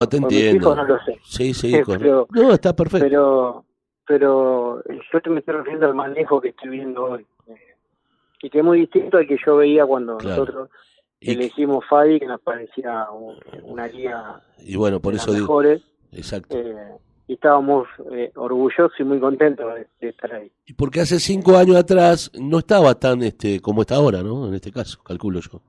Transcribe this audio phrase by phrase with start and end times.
[0.00, 0.56] No, te entiendo.
[0.62, 1.18] hijos no lo sé.
[1.24, 2.26] Sí, sí, Pero-.
[2.30, 3.04] No, está perfecto.
[3.06, 3.64] Pero,
[4.06, 7.26] pero yo te me estoy refiriendo al manejo que estoy viendo hoy.
[7.48, 7.54] eh,
[8.42, 10.40] y que es muy distinto al que yo veía cuando Claro.
[10.40, 10.70] nosotros
[11.20, 15.36] Y- elegimos Fadi, que nos parecía un- una liga Y bueno, por de eso las
[15.36, 15.46] digo.
[15.48, 15.82] mejores.
[16.12, 16.56] Exacto.
[16.56, 16.74] eh,
[17.28, 20.50] y estábamos eh, orgullosos y muy contentos de, de estar ahí.
[20.66, 24.48] Y porque hace cinco años atrás no estaba tan este como está ahora, ¿no?
[24.48, 25.60] En este caso, calculo yo.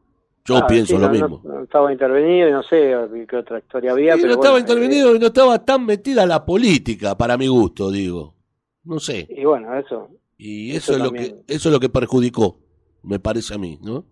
[0.43, 1.41] Yo Ah, pienso sí, lo mismo.
[1.43, 2.93] No, no estaba intervenido y no sé
[3.29, 4.15] qué otra historia había.
[4.15, 7.91] Pero no estaba bueno, intervenido y no estaba tan metida la política, para mi gusto,
[7.91, 8.35] digo.
[8.83, 9.19] No sé.
[9.19, 10.09] eh, y bueno, eso.
[10.37, 12.59] Y Eso eso, es lo que eso es lo que perjudicó,
[13.03, 14.05] me parece a mí, ¿no?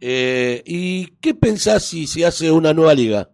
[0.00, 3.30] Eh, ¿Y qué pensás si se hace una nueva liga?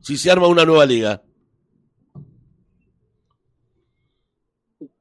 [0.00, 1.22] Si se arma una nueva liga.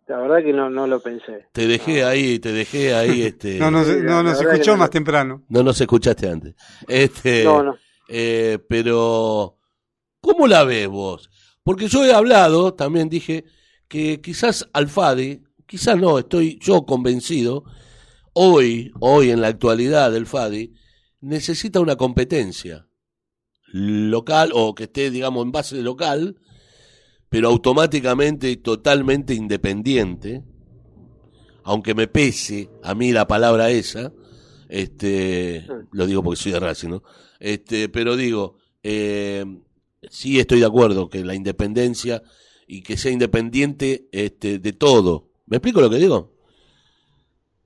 [0.10, 1.46] La verdad que no, no lo pensé.
[1.54, 3.60] Te dejé ahí, te dejé ahí, este.
[3.60, 4.78] No, no, no nos escuchó no.
[4.78, 5.46] más temprano.
[5.50, 6.56] No nos escuchaste antes.
[6.88, 7.78] Este, No, no.
[8.08, 9.60] eh, pero,
[10.20, 11.30] ¿cómo la ves vos?
[11.64, 13.46] Porque yo he hablado, también dije,
[13.88, 17.64] que quizás Alfadi, quizás no, estoy yo convencido,
[18.34, 20.74] hoy, hoy en la actualidad del Fadi,
[21.22, 22.88] necesita una competencia
[23.72, 26.38] local o que esté, digamos, en base local,
[27.30, 30.44] pero automáticamente y totalmente independiente,
[31.64, 34.12] aunque me pese a mí la palabra esa,
[34.68, 37.04] este, lo digo porque soy de Racing, ¿no?
[37.40, 39.46] Este, pero digo, eh,
[40.10, 42.24] sí estoy de acuerdo que la independencia
[42.68, 45.30] y que sea independiente este, de todo.
[45.46, 46.36] ¿Me explico lo que digo?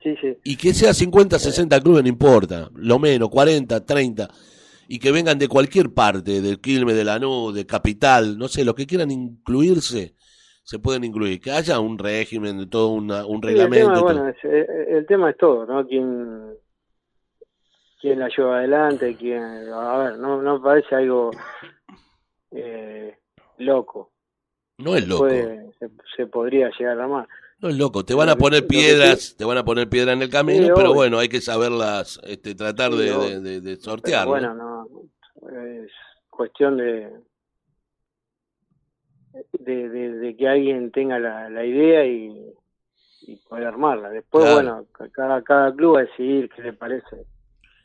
[0.01, 0.37] Sí, sí.
[0.43, 4.29] Y que sea 50, 60 clubes, no importa, lo menos, 40, 30,
[4.87, 8.75] y que vengan de cualquier parte, del Quilmes, de Lanús, de Capital, no sé, los
[8.75, 10.15] que quieran incluirse,
[10.63, 11.39] se pueden incluir.
[11.41, 13.85] Que haya un régimen, todo una- un Sí, el, reglamento.
[13.87, 14.03] tema, todo.
[14.03, 15.85] bueno, es- eh, el tema es todo, ¿no?
[15.87, 16.53] ¿Quién,
[18.01, 19.15] quién la lleva adelante?
[19.17, 19.41] quién
[19.73, 21.31] A ver, no, no parece algo
[22.51, 23.17] eh,
[23.57, 24.11] loco.
[24.77, 25.23] No es loco.
[25.23, 27.27] Puede- se, se podría llegar a más.
[27.63, 30.29] No es loco, te van a poner piedras, te van a poner piedras en el
[30.29, 30.93] camino, Sí, pero obvio.
[30.95, 34.25] bueno, hay que saberlas, este, tratar Sí, de, de, sortear.
[34.25, 34.31] ¿no?
[34.31, 34.87] bueno, no,
[35.49, 35.89] es
[36.29, 37.09] cuestión de,
[39.59, 42.53] de, de, que alguien tenga la, la idea y,
[43.21, 44.09] y poder armarla.
[44.09, 44.55] Después, Claro.
[44.55, 47.25] bueno, ca- cada, cada club va a decidir qué le parece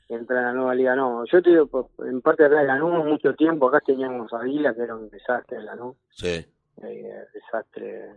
[0.09, 0.97] entrar en la nueva liga.
[0.97, 4.75] No, yo te digo, en parte acá de Lanús, mucho tiempo, acá teníamos a Vila,
[4.75, 6.45] que era un desastre en Lanús, Sí.
[6.83, 8.10] eh, desastre,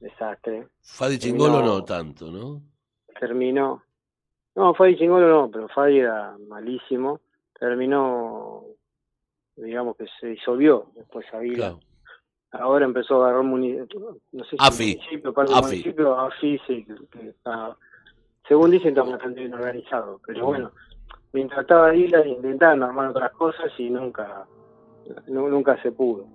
[0.00, 0.68] desastre.
[0.80, 1.84] Fadi Chingolo No.
[1.84, 2.62] tanto, ¿no?
[3.18, 3.82] terminó.
[4.54, 7.20] No, Fadi Chingolo no, pero Fadi era malísimo.
[7.58, 8.62] Terminó,
[9.56, 11.56] digamos que se disolvió después Avila.
[11.56, 11.80] Claro.
[12.52, 14.96] Ahora empezó a agarrar muni no sé si AFI.
[14.96, 15.62] municipio, parte AFI.
[15.66, 17.76] municipio, AFI, sí, que, está,
[18.46, 20.20] según dicen, está bastante bien organizado.
[20.26, 20.70] Pero bueno,
[21.32, 24.46] mientras estaba Avila intentaron armar otras cosas y nunca,
[25.26, 26.26] nu- nunca se pudo.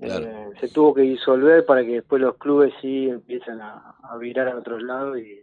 [0.00, 0.26] Claro.
[0.26, 4.48] Eh, se tuvo que disolver para que después los clubes sí empiecen a, a virar
[4.48, 5.42] a otros lados y,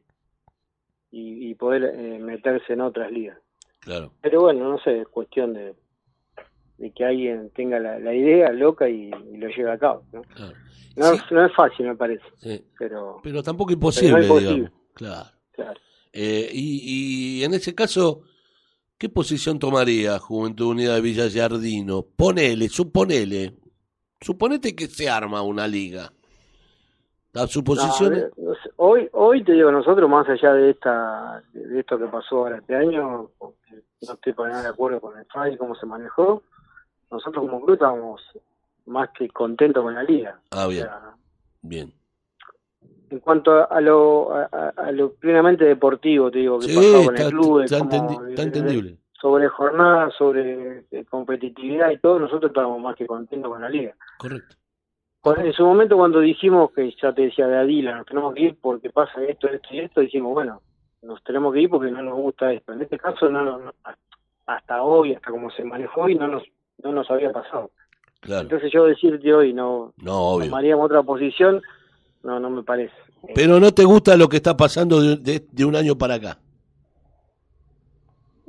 [1.12, 3.38] y, y poder eh, meterse en otras ligas.
[3.80, 4.12] Claro.
[4.22, 5.75] Pero bueno, no sé, es cuestión de,
[6.78, 10.03] de que alguien tenga la, la idea loca y, y lo lleve a cabo.
[10.14, 10.22] ¿no?
[10.22, 10.53] claro.
[10.96, 11.16] No, Sí.
[11.25, 12.64] es- no es fácil, me parece, Sí.
[12.78, 14.72] pero Pero tampoco imposible, Pero no es digamos.
[14.94, 15.30] Claro.
[15.52, 15.80] claro.
[16.14, 18.22] Eh, y, y en ese caso,
[19.00, 22.03] ¿qué posición tomaría Juventud Unida de Villa Yardino?
[22.16, 23.56] Ponele, suponele.
[24.23, 26.11] Suponete que se arma una liga.
[27.34, 28.31] ¿La suposición?
[28.78, 32.75] Hoy, hoy te digo, nosotros más allá de esta de esto que pasó ahora este
[32.75, 33.53] año, no
[34.13, 36.44] estoy para nada de acuerdo con el FAI, cómo se manejó,
[37.09, 38.22] nosotros como club estábamos
[38.85, 40.40] más que contentos con la liga.
[40.51, 41.16] Ah, O bien, sea,
[41.63, 41.94] bien.
[43.09, 44.44] en cuanto a, a lo, a,
[44.78, 48.29] a- lo plenamente deportivo, te digo, que Sí, pasaba con está, el club, está entendi-
[48.29, 48.97] está entendible.
[49.23, 53.95] Sobre jornadas, sobre eh, competitividad y todo, nosotros estábamos más que contentos con la liga.
[54.17, 54.56] Correcto.
[55.38, 58.57] En su momento cuando dijimos que ya te decía de Adila, nos tenemos que ir
[58.61, 60.61] porque pasa esto, esto y esto, dijimos, bueno,
[61.03, 62.73] nos tenemos que ir porque no nos gusta esto.
[62.73, 63.73] En este caso, no, no-
[64.45, 66.44] hasta hoy, hasta como se manejó y no nos,
[66.84, 67.72] no nos había pasado.
[68.19, 68.41] Claro.
[68.41, 69.93] Entonces yo decirte hoy no
[70.47, 71.61] tomaríamos otra posición,
[72.23, 72.93] no, no me parece.
[73.34, 76.37] Pero no te gusta lo que está pasando de, de- de un año para acá.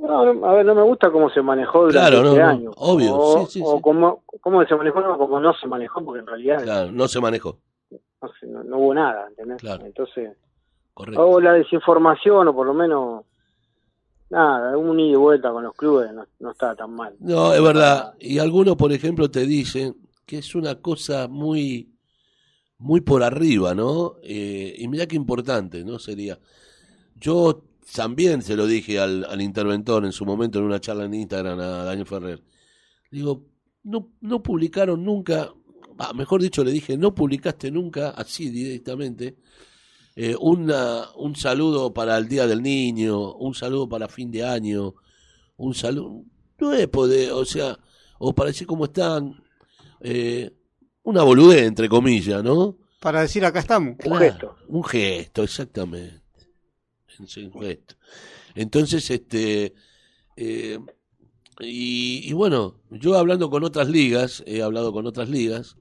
[0.05, 2.49] No, no, a ver, no me gusta cómo se manejó durante Claro, no, este no,
[2.49, 2.71] año.
[2.77, 3.81] obvio, O, sí, sí, o sí.
[3.81, 7.19] Cómo, cómo se manejó, no, como no se manejó, porque en realidad Claro, no se
[7.19, 7.59] manejó.
[8.43, 9.57] no, no- hubo nada, ¿entendés?
[9.61, 9.85] Claro.
[9.85, 10.31] Entonces,
[10.93, 11.27] Correcto.
[11.27, 13.25] o la desinformación, o por lo menos,
[14.29, 17.15] nada, un ida y vuelta con los clubes no, no estaba tan mal.
[17.19, 18.13] No, es verdad.
[18.19, 21.89] Y algunos, por ejemplo, te dicen que es una cosa muy,
[22.77, 24.15] muy por arriba, ¿no?
[24.23, 25.99] Eh, y mira qué importante, ¿no?
[25.99, 26.39] Sería.
[27.15, 27.61] Yo
[27.93, 31.59] también se lo dije al, al interventor en su momento en una charla en Instagram
[31.59, 32.43] a Daniel Ferrer.
[33.11, 33.45] Digo,
[33.83, 35.53] no, no publicaron nunca,
[35.97, 39.37] ah, mejor dicho, le dije, no publicaste nunca, así directamente,
[40.15, 44.95] eh, una, un saludo para el Día del Niño, un saludo para fin de año,
[45.57, 46.23] un saludo,
[46.59, 47.77] no es poder, o sea,
[48.17, 49.43] o para decir cómo están,
[50.01, 50.51] eh,
[51.03, 52.77] una boludez, entre comillas, ¿no?
[52.99, 53.97] Para decir acá estamos.
[54.03, 54.55] Un gesto.
[54.67, 56.24] Un gesto, exactamente.
[57.17, 57.95] Gesto.
[58.55, 59.73] Entonces, este,
[60.37, 60.79] eh,
[61.59, 65.77] y, bueno, yo hablando con otras ligas, he hablado con otras ligas,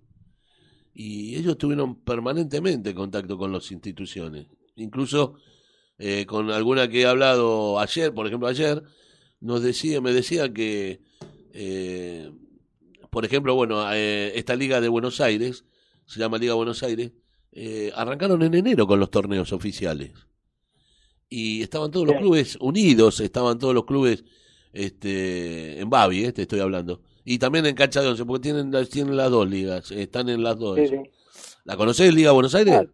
[0.92, 4.46] y ellos tuvieron permanentemente contacto con las instituciones.
[4.76, 5.34] Incluso
[5.98, 8.82] eh, con alguna que he hablado ayer, por ejemplo ayer,
[9.40, 11.00] nos decía, me decía que,
[11.52, 12.30] eh,
[13.10, 15.64] por ejemplo, bueno, esta liga de Buenos Aires,
[16.06, 17.12] se llama Liga Buenos Aires,
[17.94, 20.12] arrancaron en enero con los torneos oficiales.
[21.28, 24.24] Y estaban todos los clubes unidos, estaban todos los clubes
[24.72, 27.00] este, en Babi, eh, te estoy hablando.
[27.24, 30.58] Y también en Cancha de Once, porque tienen, tienen las dos ligas, están en las
[30.58, 30.78] dos.
[30.78, 30.96] Sí, sí.
[31.64, 32.74] ¿La conocés, Liga Buenos Aires?
[32.74, 32.86] Ah,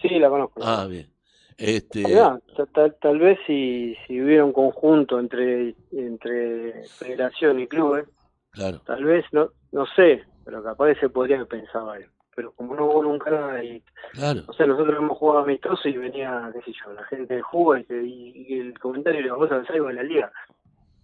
[0.00, 0.60] sí, la conozco.
[0.62, 1.10] Ah, bien.
[1.58, 2.02] Este...
[2.02, 2.40] No,
[2.72, 8.06] tal, tal, vez si, si hubiera un conjunto entre, entre federación y clubes,
[8.52, 8.80] claro.
[8.86, 12.02] tal vez, no no sé, pero capaz se podría pensado ahí.
[12.36, 14.42] Pero como no hubo nunca y, claro.
[14.46, 17.76] o sea, nosotros hemos jugado amistoso y venía, qué sé yo, la gente de jugo
[17.78, 20.30] y, y, y el comentario de las cosas algo de la liga.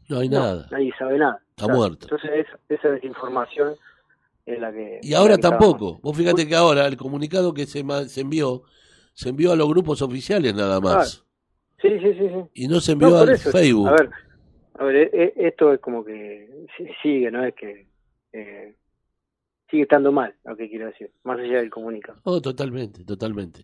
[0.09, 0.69] No hay No, nada.
[0.71, 1.41] Nadie sabe nada.
[1.57, 2.05] Está muerto.
[2.07, 3.75] Entonces esa, esa desinformación
[4.45, 5.01] es la que...
[5.03, 5.73] Y ahora que tampoco.
[5.87, 6.03] estamos.
[6.03, 8.63] Vos fíjate que ahora el comunicado que se, se envió,
[9.15, 11.25] se envió a los grupos oficiales nada más.
[11.81, 12.45] Sí, sí, sí, sí.
[12.55, 13.89] Y no se envió No, al eso, Facebook.
[13.89, 14.11] A ver,
[14.79, 17.43] a ver, e- e- esto es como que si- sigue, ¿no?
[17.45, 17.87] Es que
[18.35, 18.75] eh,
[19.73, 22.21] sigue estando mal, lo que quiero decir, más allá del comunicado.
[22.23, 23.63] Oh, totalmente, totalmente.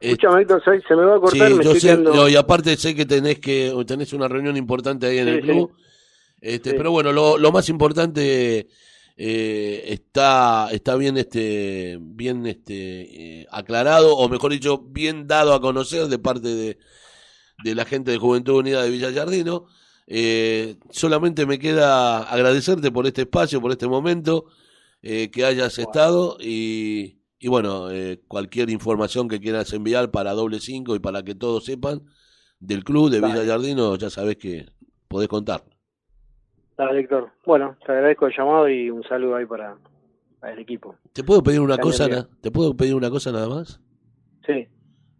[0.00, 2.28] Eh, Escúchame, Héctor, soy- se me va a sí, cortar, me yo estoy sé, no,
[2.28, 5.42] y aparte sé que tenés que tenés una reunión importante ahí en Sí, el sí.
[5.42, 5.72] club.
[6.40, 6.76] Este, Sí.
[6.76, 8.66] pero bueno, lo, lo más importante
[9.16, 15.60] eh, está está bien este bien este eh, aclarado o mejor dicho bien dado a
[15.62, 16.78] conocer de parte de,
[17.64, 19.66] de la gente de Juventud Unida de Villa Yardino.
[20.06, 24.44] Eh, solamente me queda agradecerte por este espacio, por este momento
[25.02, 30.60] eh, que hayas estado y, y bueno, eh, cualquier información que quieras enviar para doble
[30.60, 32.02] cinco y para que todos sepan
[32.58, 33.46] del club de Villa Dale.
[33.46, 34.66] Yardino, ya sabes que
[35.08, 35.62] podés contar.
[36.76, 37.32] Dale, Héctor.
[37.44, 39.78] Bueno, te agradezco el llamado y un saludo ahí para,
[40.40, 40.96] para el equipo.
[41.12, 42.28] ¿Te puedo pedir una cosa?
[42.40, 43.80] ¿Te puedo pedir una cosa nada más?
[44.46, 44.66] Sí,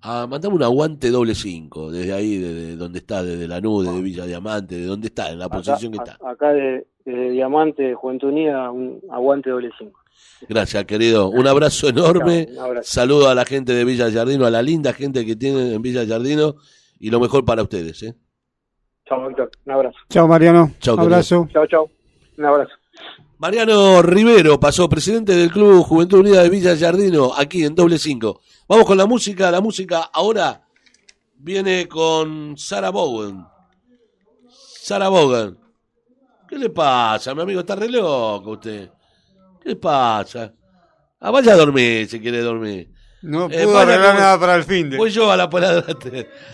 [0.09, 4.01] Ah, mandame un aguante doble cinco, desde ahí, desde donde está, desde la nube, de
[4.01, 6.17] Villa Diamante, de donde está, en la acá, posición que está.
[6.25, 9.99] a- acá de, de Diamante, Juventud Unida, un aguante doble cinco.
[10.49, 11.29] Gracias, querido.
[11.29, 12.47] Un abrazo enorme.
[12.47, 12.89] Chao, un abrazo.
[12.89, 16.05] Saludo a la gente de Villa Yardino, a la linda gente que tienen en Villa
[16.05, 16.55] Yardino
[17.01, 18.01] y lo mejor para ustedes.
[18.05, 18.15] ¿eh?
[19.09, 19.51] Chao, Héctor.
[19.65, 19.97] Un abrazo.
[20.09, 20.71] Chao, Mariano.
[20.79, 21.49] Chao, Abrazo.
[21.53, 21.91] Chao, chao.
[22.39, 22.71] Un abrazo.
[23.39, 28.41] Mariano Rivero pasó presidente del Club Juventud Unida de Villa Yardino, aquí en doble cinco.
[28.69, 29.51] Vamos con la música.
[29.51, 30.63] La música ahora
[31.37, 33.45] viene con Sara Bowen.
[34.83, 35.59] Sara Bowen.
[36.49, 37.61] ¿Qué le pasa, mi amigo?
[37.61, 38.91] Está re loco usted.
[39.61, 40.53] ¿Qué le pasa?
[41.21, 42.91] Ah, vaya a dormir si quiere dormir.
[43.23, 44.97] No Eh, vaya arreglar que- nada para el fin de.
[44.97, 45.85] Voy yo a la parada.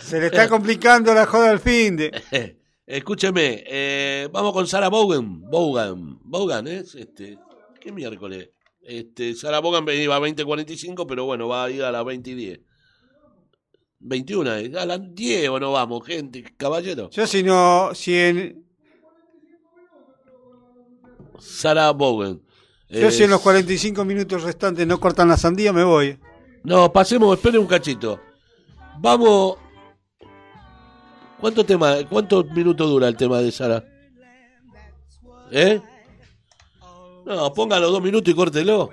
[0.00, 2.22] Se le está complicando la joda al fin de.
[2.30, 5.42] Eh, Escúcheme, eh, vamos con Sara Bogan.
[5.42, 7.38] Bogan, Bogan es este.
[7.80, 8.50] ¿Qué miércoles?
[8.82, 12.34] Este, Sara Bogan iba a 20.45, pero bueno, va a ir a las 20 y
[12.34, 12.60] 10.
[14.00, 17.08] 21, eh, a las 10 o no vamos, gente, caballero.
[17.10, 18.64] Yo si no, si en,
[21.38, 22.40] Sara Bogan.
[22.88, 26.18] yo si en los Es- 45 minutos restantes no cortan la sandía, me voy.
[26.64, 28.20] No, pasemos, espere un cachito.
[28.98, 29.56] Vamos.
[31.40, 33.84] ¿Cuánto tema, cuántos minutos dura el tema de Sara?
[35.50, 35.80] ¿Eh?
[37.24, 38.90] No, póngalo dos minutos y córtelo.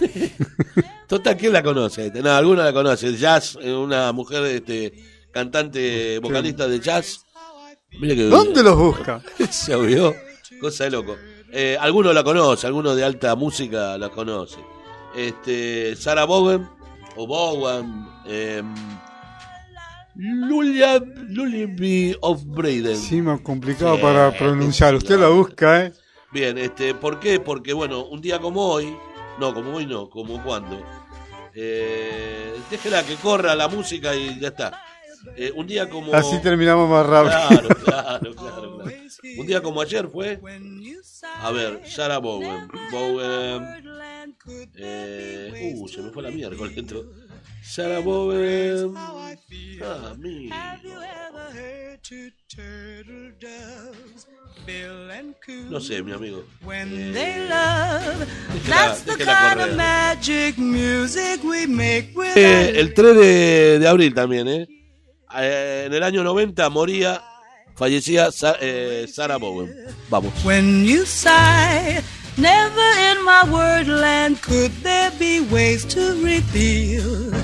[1.08, 2.10] Total, ¿quién la conoce?
[2.22, 3.16] No, alguna la conoce.
[3.16, 4.92] Jazz, eh, una mujer este,
[5.32, 7.24] cantante, vocalista de jazz.
[7.90, 9.22] Que ¿Dónde los busca?
[9.50, 10.14] se obvió.
[10.60, 11.16] Cosa de loco.
[11.50, 14.58] Eh, alguno la conoce, alguno de alta música la conoce.
[15.16, 16.68] Este, Sarah Bowen,
[17.16, 18.62] o Bowen, eh,
[20.14, 20.98] Lulia,
[21.28, 22.96] Lullaby of Braden.
[22.96, 24.94] Sí, más complicado Sí, para pronunciar.
[24.94, 25.92] Usted la busca, ¿eh?
[26.30, 27.40] Bien, este, ¿por qué?
[27.40, 28.94] Porque, bueno, un día como hoy,
[29.38, 30.82] no, como hoy no, como cuando,
[31.54, 34.82] eh, déjela que corra la música y ya está.
[35.36, 36.14] Eh, un día como...
[36.14, 37.34] Así terminamos más rápido.
[37.48, 38.98] Claro, claro, claro, claro.
[39.38, 40.40] Un día como ayer fue.
[41.40, 42.68] A ver, Sarah Bowen.
[42.90, 43.64] Bowen.
[44.76, 46.76] Eh, uh, se me fue la miércoles.
[46.76, 47.10] esto.
[47.62, 48.94] Sarah Bowen.
[49.82, 50.54] Ah, amigo.
[55.70, 56.44] No sé, mi amigo.
[56.64, 58.26] When Eh, they love,
[58.66, 64.14] that's the kind of magic music we make with Eh, el 3 de, de abril
[64.14, 64.66] también, ¿eh?
[65.36, 67.22] Eh, En el año 90 moría,
[67.76, 69.72] fallecía Sa- eh, Sarah Bowen.
[70.10, 70.32] Vamos.
[70.44, 72.00] When you sigh,
[72.38, 77.34] never in my wordland could there be ways to reveal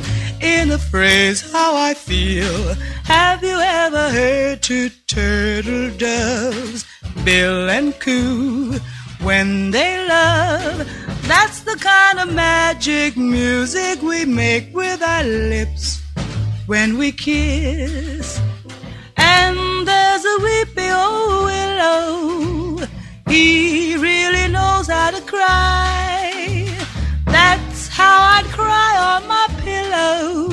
[0.45, 2.75] in a phrase how I feel.
[3.05, 6.85] Have you ever heard two turtle doves,
[7.25, 8.79] Bill and Coo,
[9.23, 10.87] when they love?
[11.23, 16.03] That's the kind of magic music we make with our lips
[16.67, 18.41] when we kiss.
[19.17, 22.64] And there's a weepy old willow.
[23.35, 26.69] He really knows how to cry.
[27.27, 30.51] That's how I'd cry on my pillow.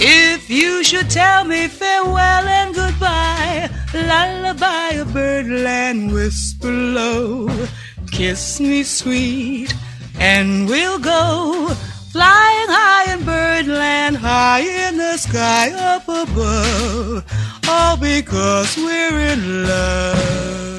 [0.00, 7.48] If you should tell me farewell and goodbye, lullaby a birdland whisper low.
[8.10, 9.72] Kiss me sweet,
[10.18, 11.68] and we'll go
[12.10, 17.22] flying high in birdland, high in the sky up above.
[17.68, 20.75] All because we're in love.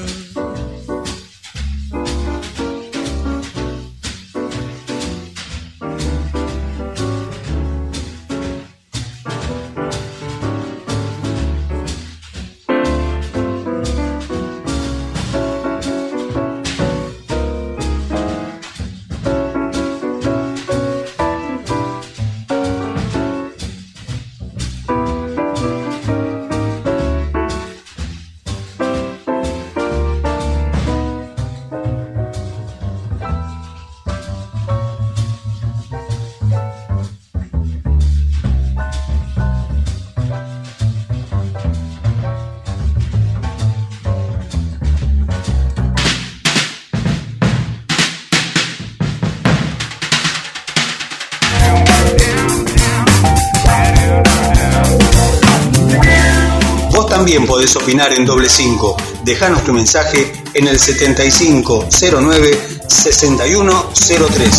[57.28, 58.96] También podés opinar en doble 5.
[59.22, 64.56] Dejanos tu mensaje en el 7509 6103.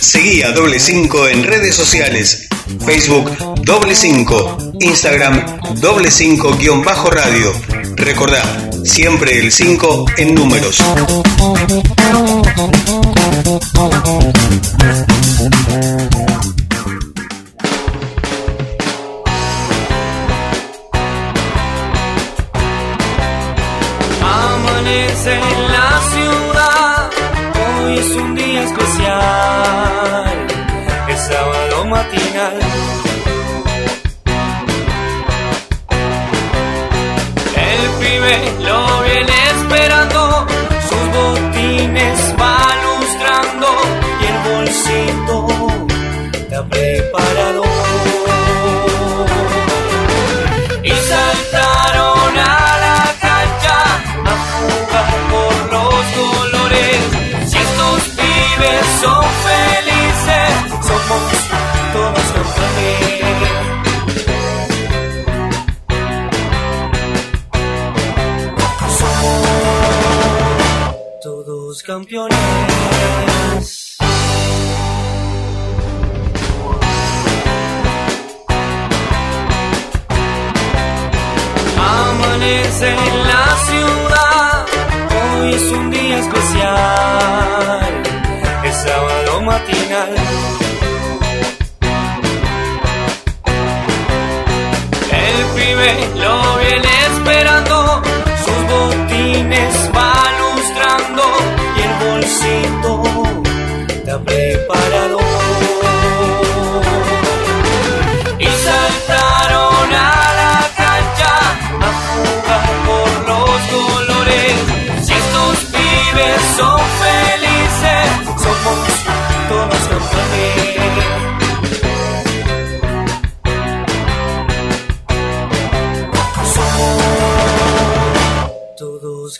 [0.00, 2.48] Seguí a doble 5 en redes sociales.
[2.86, 7.52] Facebook doble 5, Instagram doble 5 guion bajo radio.
[7.96, 10.82] Recordá, siempre el 5 en números.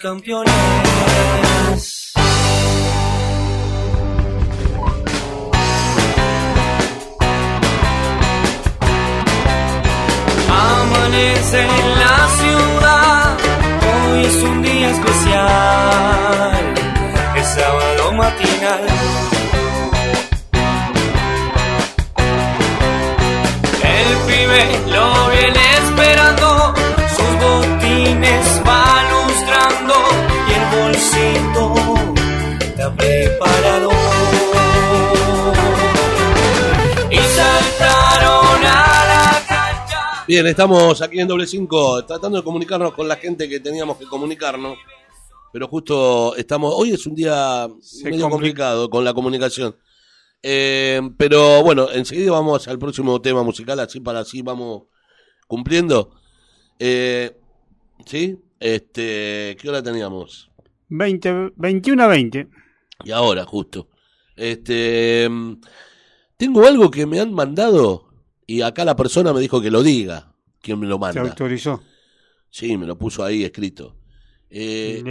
[0.06, 0.52] campeones.
[10.48, 13.36] Amanece en la ciudad,
[13.88, 16.74] hoy es un día especial,
[17.36, 19.25] es sábado matinal.
[40.26, 44.06] Bien, estamos aquí en doble 5 tratando de comunicarnos con la gente que teníamos que
[44.06, 44.76] comunicarnos.
[45.52, 46.74] Pero justo estamos.
[46.76, 49.76] Hoy es un día Se medio compli- complicado con la comunicación.
[50.42, 54.84] Eh, pero bueno, enseguida vamos al próximo tema musical, así para así vamos
[55.46, 56.12] cumpliendo.
[56.78, 57.36] Eh,
[58.04, 58.36] ¿Sí?
[58.58, 60.50] Este, ¿Qué hora teníamos?
[60.88, 62.48] 20, 21 a 20.
[63.04, 63.88] Y ahora, justo.
[64.34, 65.54] Este, mm,
[66.36, 68.05] tengo algo que me han mandado
[68.46, 70.32] y acá la persona me dijo que lo diga.
[70.60, 71.20] ¿Quién me lo Se manda?
[71.22, 71.82] autorizó.
[72.50, 73.96] Sí, me lo puso ahí escrito.
[74.48, 75.02] Eh,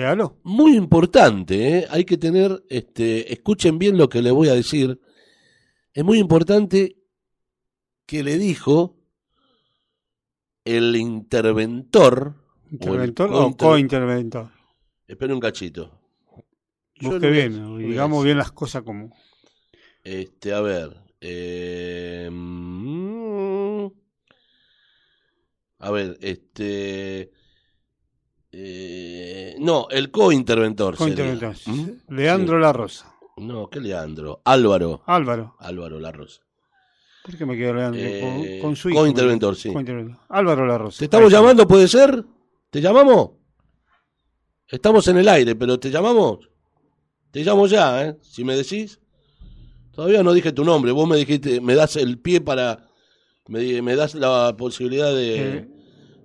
[0.43, 1.87] muy importante, ¿eh?
[1.89, 4.99] hay que tener, este, escuchen bien lo que le voy a decir.
[5.93, 6.97] Es muy importante
[8.05, 8.97] que le dijo
[10.63, 12.33] el interventor.
[12.71, 14.49] ¿Interventor o cointerventor?
[15.07, 15.99] Espera un cachito.
[17.01, 19.15] Busque bien, digamos bien las cosas como.
[20.03, 20.95] Este, a ver.
[21.19, 22.94] eh, mm,
[25.87, 27.31] a ver, este.
[28.51, 30.95] eh, no, el cointerventor.
[30.97, 31.55] Cointerventor.
[31.65, 31.89] ¿Mm?
[32.15, 33.13] Leandro La Rosa.
[33.37, 34.41] No, ¿qué Leandro?
[34.45, 35.03] Álvaro.
[35.05, 35.55] Álvaro.
[35.59, 36.41] Álvaro La Rosa.
[37.23, 38.01] ¿Por qué me quedo Leandro?
[38.01, 38.99] Eh, con, con su hijo.
[38.99, 39.73] cointerventor, sí.
[39.73, 40.17] Cointerventor.
[40.29, 40.99] Álvaro La Rosa.
[40.99, 41.39] ¿Te estamos Ahí está.
[41.41, 42.23] llamando, puede ser?
[42.69, 43.31] ¿Te llamamos?
[44.67, 46.49] Estamos en el aire, pero ¿te llamamos?
[47.31, 48.17] Te llamo ya, ¿eh?
[48.21, 48.99] Si me decís.
[49.91, 50.91] Todavía no dije tu nombre.
[50.91, 52.87] Vos me dijiste, me das el pie para.
[53.47, 55.67] Me, me das la posibilidad de, Eh,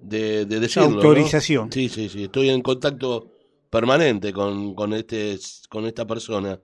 [0.02, 0.88] de, de decirlo.
[0.90, 0.97] ¿no?
[0.97, 1.71] autorización.
[1.73, 2.25] Sí, sí, sí.
[2.25, 3.33] Estoy en contacto
[3.71, 5.38] permanente con, con, este,
[5.69, 6.61] con esta persona.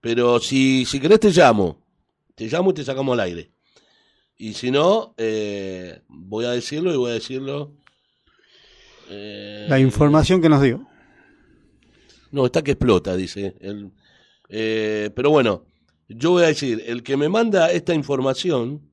[0.00, 1.84] Pero si, si querés, te llamo.
[2.34, 3.50] Te llamo y te sacamos al aire.
[4.38, 7.74] Y si no, eh, voy a decirlo y voy a decirlo.
[9.10, 10.86] eh, La información que nos dio.
[12.30, 13.56] No, está que explota, dice.
[13.60, 13.90] El-
[14.48, 15.66] eh, pero bueno,
[16.08, 18.89] yo voy a decir, el que me manda esta información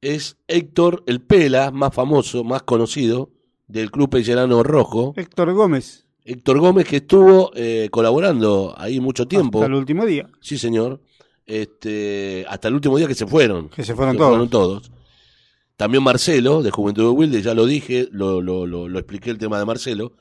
[0.00, 3.30] es Héctor El Pela, más famoso, más conocido,
[3.66, 5.14] del Club Pellerano Rojo.
[5.16, 6.06] Héctor Gómez.
[6.24, 9.58] Héctor Gómez, que estuvo eh, colaborando ahí mucho tiempo.
[9.58, 10.28] Hasta el último día.
[10.40, 11.00] Sí, señor.
[11.46, 13.70] Este, hasta el último día que se fueron.
[13.70, 14.28] Que se fueron todos.
[14.28, 14.90] fueron todos.
[15.76, 19.38] También Marcelo, de Juventud de Wilde, ya lo dije, lo, lo, lo, lo expliqué el
[19.38, 20.12] tema de Marcelo.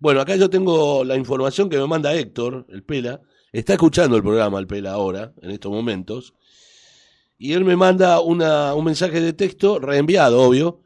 [0.00, 3.20] Bueno, acá yo tengo la información que me manda Héctor, el Pela.
[3.52, 6.34] Está escuchando el programa, el Pela, ahora, en estos momentos.
[7.38, 10.82] Y él me manda una, un mensaje de texto, reenviado, obvio,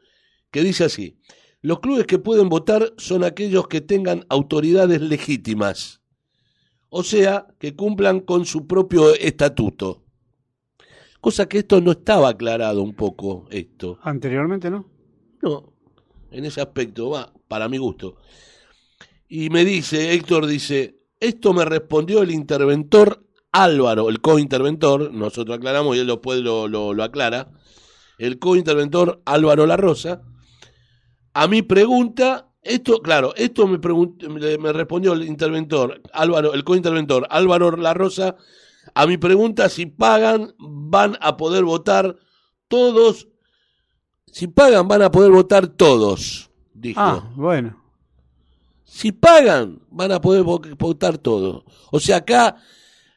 [0.51, 1.17] que dice así.
[1.61, 6.01] Los clubes que pueden votar son aquellos que tengan autoridades legítimas.
[6.89, 10.03] O sea, que cumplan con su propio estatuto.
[11.21, 13.99] Cosa que esto no estaba aclarado un poco, esto.
[14.01, 14.89] Anteriormente, ¿no?
[15.41, 15.73] No,
[16.31, 18.17] en ese aspecto, va, para mi gusto.
[19.29, 25.95] Y me dice, Héctor dice, esto me respondió el interventor Álvaro, el cointerventor, nosotros aclaramos
[25.95, 27.49] y él después lo, lo, lo aclara,
[28.17, 30.21] el cointerventor Álvaro La Rosa,
[31.33, 33.77] a mi pregunta, esto, claro, esto me,
[34.57, 38.35] me respondió el interventor Álvaro, el cointerventor Álvaro La Rosa,
[38.93, 42.17] a mi pregunta si pagan van a poder votar
[42.67, 43.27] todos
[44.31, 47.01] si pagan, van a poder votar todos, dijo.
[47.01, 47.83] Ah, bueno.
[48.85, 51.63] Si pagan, van a poder vo- votar todos.
[51.91, 52.55] O sea, acá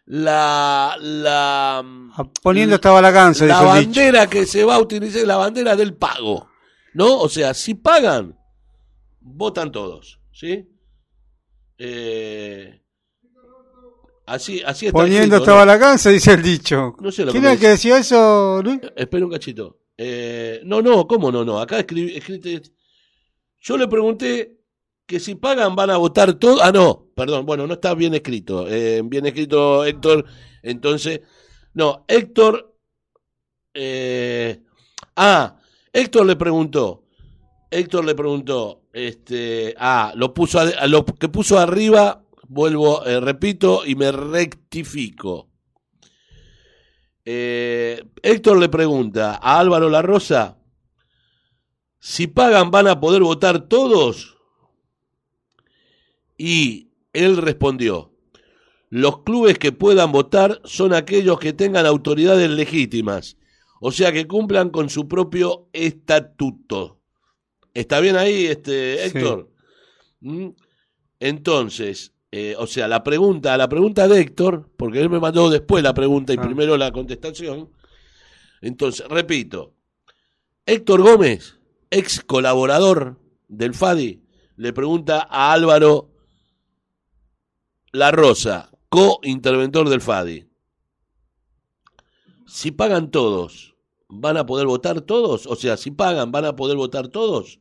[0.06, 0.96] la.
[1.00, 1.78] la
[2.16, 4.00] Ah, Poniendo esta balaganza, la el dicho.
[4.00, 6.48] bandera que se va a utilizar es la bandera del pago.
[6.92, 7.18] ¿No?
[7.18, 8.38] O sea, si pagan,
[9.20, 10.20] votan todos.
[10.32, 10.68] ¿Sí?
[11.78, 12.80] Eh,
[14.26, 14.98] así, así está.
[14.98, 15.56] Poniendo escrito, esta ¿no?
[15.58, 16.94] balaganza, dice el dicho.
[17.00, 18.78] No sé lo que ¿Quién me era el que decía eso, Luis?
[18.94, 19.80] Espera un cachito.
[19.96, 21.44] Eh, no, no, ¿cómo no?
[21.44, 22.20] No, acá escribí,
[23.60, 24.53] Yo le pregunté
[25.06, 26.60] que si pagan van a votar todos.
[26.62, 28.66] Ah, no, perdón, bueno, no está bien escrito.
[28.68, 30.24] Eh, bien escrito, Héctor.
[30.62, 31.20] Entonces,
[31.74, 32.74] no, Héctor.
[33.74, 34.62] eh,
[35.16, 35.58] ah,
[35.92, 37.04] Héctor le preguntó.
[37.70, 38.82] Héctor le preguntó.
[38.92, 45.50] Este, ah, lo puso, lo que puso arriba, vuelvo, eh, repito y me rectifico.
[47.26, 50.58] Héctor le pregunta a Álvaro La Rosa,
[51.98, 54.33] si pagan van a poder votar todos.
[56.36, 58.12] Y él respondió,
[58.90, 63.36] los clubes que puedan votar son aquellos que tengan autoridades legítimas,
[63.80, 67.00] o sea que cumplan con su propio estatuto.
[67.72, 69.04] ¿Está bien ahí, este.
[69.04, 69.50] Héctor?
[70.20, 70.48] ¿Mm?
[71.20, 75.82] Entonces, eh, o sea, la pregunta, la pregunta de Héctor, porque él me mandó después
[75.82, 76.42] la pregunta y Ah.
[76.42, 77.70] primero la contestación.
[78.60, 79.74] Entonces, repito,
[80.66, 81.58] Héctor Gómez,
[81.90, 83.18] ex colaborador
[83.48, 84.22] del FADI,
[84.56, 86.10] le pregunta a Álvaro
[87.94, 90.48] La Rosa, co-interventor del FADI.
[92.44, 93.76] Si pagan todos,
[94.08, 95.46] ¿van a poder votar todos?
[95.46, 97.60] O sea, si pagan, ¿van a poder votar todos?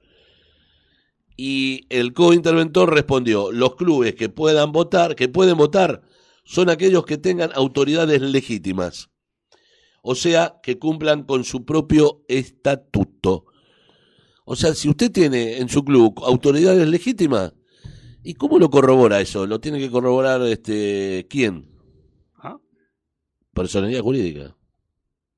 [1.38, 6.02] Y el co-interventor respondió, los clubes que puedan votar, que pueden votar,
[6.44, 9.12] son aquellos que tengan autoridades legítimas.
[10.02, 13.46] O sea, que cumplan con su propio estatuto.
[14.46, 17.54] O sea, si usted tiene en su club autoridades legítimas,
[18.24, 19.46] ¿y cómo lo corrobora eso?
[19.46, 21.68] ¿Lo tiene que corroborar este quién?
[22.38, 22.58] Ah.
[23.54, 24.56] Personalidad jurídica,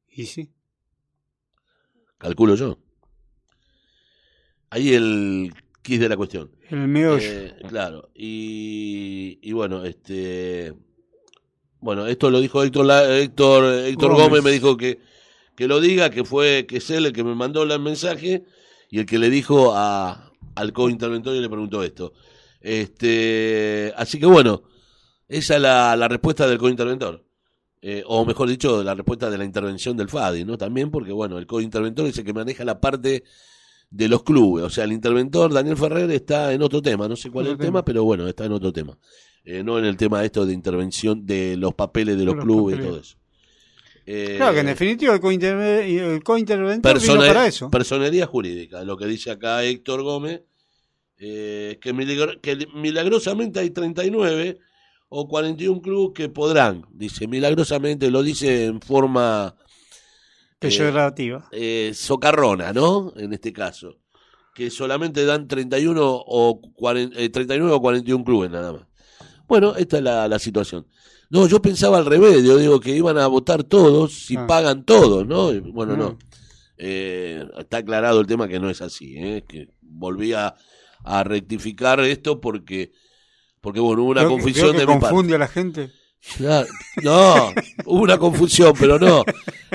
[0.09, 0.49] Y sí.
[2.17, 2.77] calculo yo.
[4.69, 6.51] Ahí el quid de la cuestión.
[6.69, 7.19] El meollo.
[7.23, 10.73] Eh, claro, y, y bueno, este
[11.79, 14.27] bueno, esto lo dijo Héctor La- Héctor, Héctor Gómez.
[14.29, 14.43] Gómez.
[14.43, 14.99] me dijo que,
[15.55, 18.43] que lo diga, que fue que es él el que me mandó el mensaje
[18.89, 22.13] y el que le dijo a, al co-interventor y le preguntó esto.
[22.65, 24.63] Este, así que bueno,
[25.27, 27.23] esa es la, la respuesta del co-interventor.
[27.81, 30.57] Eh, o mejor dicho, la respuesta de la intervención del FADI, ¿no?
[30.57, 33.23] También porque, bueno, el co-interventor es el que maneja la parte
[33.91, 34.65] de los clubes.
[34.65, 37.07] O sea, el interventor, Daniel Ferrer, está en otro tema.
[37.07, 37.85] No sé cuál es el tema, tema.
[37.85, 38.97] pero bueno, está en otro tema.
[39.43, 42.79] Eh, no en el tema esto de intervención de los papeles de los Los clubes
[42.79, 43.17] y todo eso.
[44.07, 47.69] Eh, Claro que en definitiva el cointerve- el cointerventor vino persona- para eso.
[47.69, 50.41] Personería jurídica, lo que dice acá Héctor Gómez,
[51.17, 54.59] eh, que, miligro- que milagrosamente hay 39
[55.09, 59.55] o 41 clubes que podrán, dice, milagrosamente, lo dice en forma
[60.59, 61.47] Peyorativa.
[61.51, 63.13] eh, socarrona, ¿no?
[63.17, 63.99] En este caso,
[64.53, 68.81] que solamente dan 31 o 40, eh, 39 o 41 clubes nada más.
[69.47, 70.87] Bueno, esta es la, la situación.
[71.29, 74.47] No, yo pensaba al revés, yo digo que iban a votar todos si Ah.
[74.47, 75.51] pagan todos, ¿no?
[75.71, 76.11] Bueno, no.
[76.11, 76.17] Mm.
[76.77, 79.43] Eh, está aclarado el tema que no es así, ¿eh?
[79.47, 80.33] que volví
[81.05, 82.91] a, rectificar esto porque,
[83.61, 85.07] porque bueno, hubo una Creo que- confusión creo que de mi parte.
[85.13, 85.91] confunde a la gente.
[86.37, 86.67] Claro,
[87.03, 87.51] No,
[87.85, 89.23] hubo una confusión, pero no.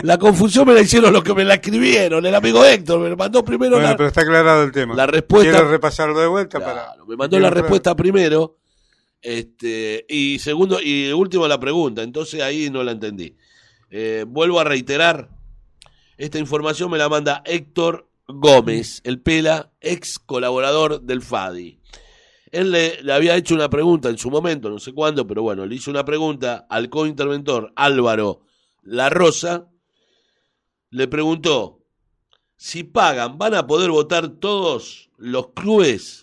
[0.02, 2.26] La confusión me la hicieron los que me la escribieron.
[2.26, 4.96] El amigo Héctor me mandó primero Bueno, la, pero está aclarado el tema.
[4.96, 5.50] la respuesta.
[5.52, 7.04] Quiero repasarlo de vuelta Claro, para.
[7.06, 7.62] me mandó la aclarar.
[7.64, 8.56] respuesta primero.
[9.22, 12.02] Este, y segundo, y último la pregunta.
[12.02, 13.36] Entonces ahí no la entendí.
[13.90, 15.28] Eh, vuelvo a reiterar.
[16.16, 21.80] Esta información me la manda Héctor Gómez, el Pela, ex colaborador del FADI.
[22.50, 25.76] Él le, había hecho una pregunta en su momento, no sé cuándo, pero bueno, le
[25.76, 28.42] hizo una pregunta al cointerventor Álvaro
[28.82, 29.68] La Rosa.
[30.90, 31.84] Le preguntó,
[32.56, 36.22] si pagan, ¿van a poder votar todos los clubes?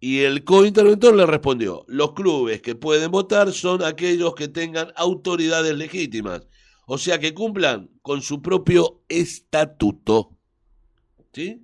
[0.00, 5.76] Y el cointerventor le respondió, los clubes que pueden votar son aquellos que tengan autoridades
[5.76, 6.46] legítimas,
[6.86, 10.37] o sea que cumplan con su propio estatuto.
[11.38, 11.62] ¿Sí?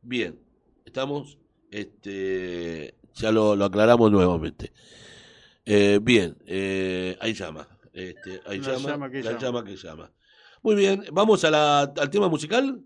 [0.00, 0.38] Bien,
[0.84, 1.38] estamos,
[1.72, 4.72] este, ya lo, lo aclaramos nuevamente.
[5.64, 9.40] Eh, bien, eh, ahí llama, este, ahí La llama, llama que la llama.
[9.42, 10.12] llama que llama.
[10.62, 12.80] Muy bien, vamos a la- al tema musical.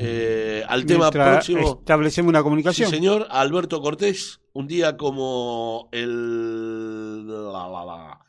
[0.00, 1.76] Eh, al tema próximo.
[1.78, 2.90] Establecemos una Sí, comunicación.
[2.90, 8.20] señor, Alberto Cortés, un día como el, la, la, la,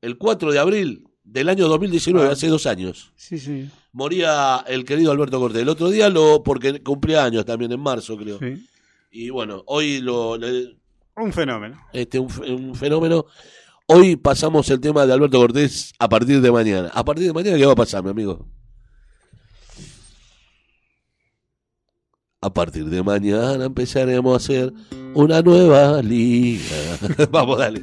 [0.00, 2.32] el 4 de abril del año 2019, Ah.
[2.32, 3.70] hace dos años, Sí, sí.
[3.92, 5.62] Moría el querido Alberto Cortés.
[5.62, 8.38] El otro día lo, porque cumplía años también, en marzo creo.
[8.38, 8.66] sí.
[9.14, 10.76] Y bueno, hoy lo, le-
[11.16, 11.78] Un fenómeno.
[11.92, 13.26] este, un, un fenómeno.
[13.86, 16.90] Hoy pasamos el tema de Alberto Cortés a partir de mañana.
[16.94, 18.46] A partir de mañana, ¿qué va a pasar, mi amigo?
[22.40, 24.72] A partir de mañana empezaremos a hacer
[25.14, 26.98] una nueva liga.
[27.30, 27.82] Vamos, dale.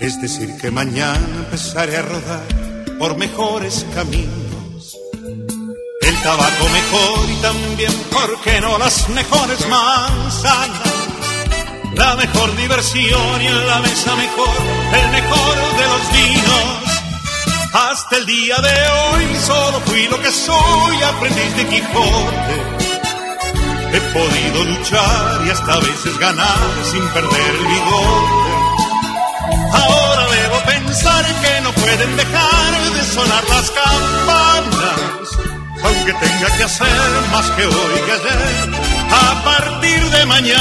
[0.00, 2.46] Es decir, que mañana empezaré a rodar
[2.98, 4.96] por mejores caminos.
[6.00, 10.94] El tabaco mejor y también, ¿por qué no las mejores manzanas?
[11.94, 14.56] La mejor diversión y en la mesa mejor,
[15.02, 16.90] el mejor de los vinos.
[17.74, 22.56] Hasta el día de hoy solo fui lo que soy, aprendiz de Quijote.
[23.92, 28.49] He podido luchar y hasta a veces ganar sin perder el bigote.
[29.72, 35.28] Ahora debo pensar que no pueden dejar de sonar las campanas,
[35.84, 38.70] aunque tenga que hacer más que hoy que ayer,
[39.10, 40.60] a partir de mañana.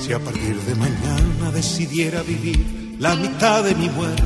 [0.00, 4.22] Si a partir de mañana decidiera vivir la mitad de mi muerte,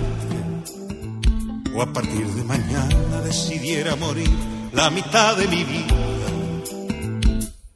[1.75, 5.97] o a partir de mañana decidiera morir la mitad de mi vida,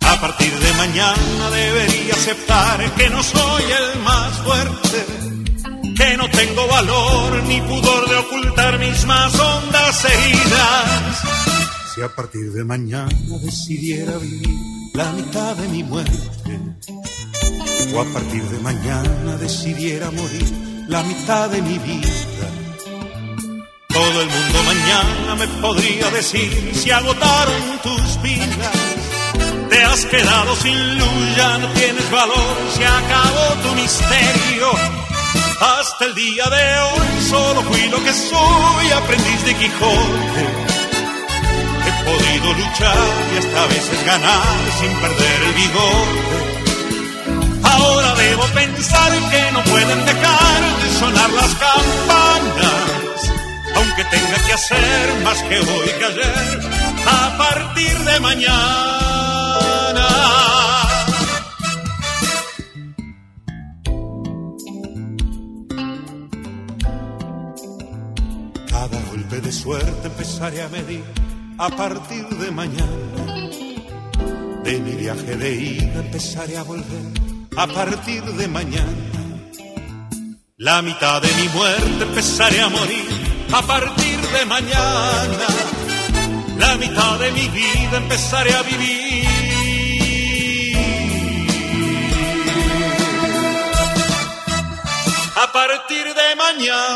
[0.01, 5.05] a partir de mañana debería aceptar que no soy el más fuerte,
[5.97, 11.23] que no tengo valor ni pudor de ocultar mis más hondas heridas.
[11.95, 13.09] Si a partir de mañana
[13.43, 14.59] decidiera vivir
[14.95, 16.61] la mitad de mi muerte,
[17.95, 22.36] o a partir de mañana decidiera morir la mitad de mi vida.
[23.97, 28.77] Todo el mundo mañana me podría decir si agotaron tus pilas.
[29.71, 34.71] Te has quedado sin luz, ya no tienes valor, se acabó tu misterio.
[35.61, 40.45] Hasta el día de hoy solo fui lo que soy, aprendiz de Quijote.
[41.87, 46.57] He podido luchar y hasta veces ganar sin perder el bigote.
[47.63, 53.06] Ahora debo pensar que no pueden dejar de sonar las campanas,
[53.77, 56.61] aunque tenga que hacer más que hoy que ayer,
[57.07, 60.07] a partir de mañana.
[68.69, 71.05] Cada golpe de suerte empezaré a medir
[71.59, 73.23] a partir de mañana.
[74.65, 77.07] De mi viaje de ida empezaré a volver
[77.57, 78.93] a partir de mañana.
[80.59, 85.47] La mitad de mi muerte empezaré a morir a partir de mañana.
[86.59, 89.27] La mitad de mi vida empezaré a vivir.
[95.37, 96.87] A partir de mañana.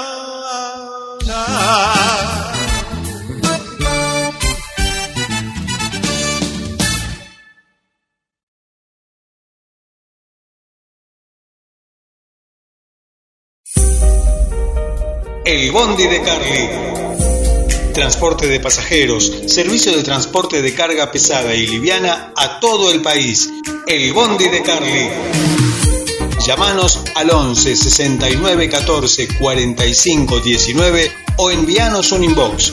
[15.51, 16.69] El Bondi de Carly.
[17.93, 23.51] Transporte de pasajeros, servicio de transporte de carga pesada y liviana a todo el país.
[23.89, 25.09] El Bondi de Carly.
[26.47, 32.73] Llámanos al 11 69 14 45 19 o envíanos un inbox.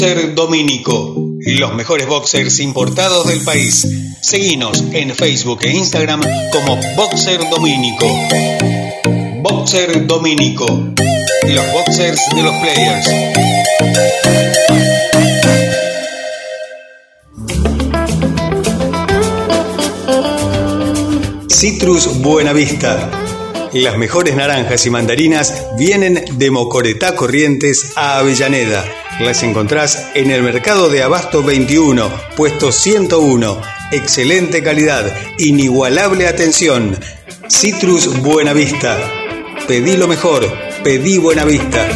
[0.00, 1.12] Boxer Domínico.
[1.44, 3.84] Los mejores boxers importados del país.
[4.20, 6.20] Seguinos en Facebook e Instagram
[6.52, 8.06] como Boxer Domínico.
[9.42, 10.66] Boxer Domínico.
[11.48, 13.08] Los boxers de los players.
[21.50, 23.10] Citrus Buenavista.
[23.72, 28.84] Las mejores naranjas y mandarinas vienen de Mocoretá Corrientes a Avellaneda.
[29.20, 33.60] Las encontrás en el mercado de Abasto 21, puesto 101.
[33.90, 36.96] Excelente calidad, inigualable atención.
[37.50, 38.96] Citrus Buenavista.
[39.66, 40.48] Pedí lo mejor,
[40.84, 41.88] pedí Buenavista.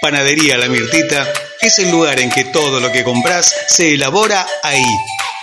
[0.00, 4.84] Panadería La Mirtita es el lugar en que todo lo que compras se elabora ahí.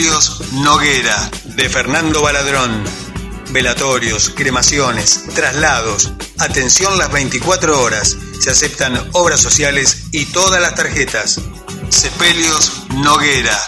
[0.00, 2.84] Sepelios Noguera, de Fernando Baladrón.
[3.50, 6.10] Velatorios, cremaciones, traslados.
[6.38, 8.16] Atención las 24 horas.
[8.40, 11.38] Se aceptan obras sociales y todas las tarjetas.
[11.90, 13.58] Sepelios Noguera.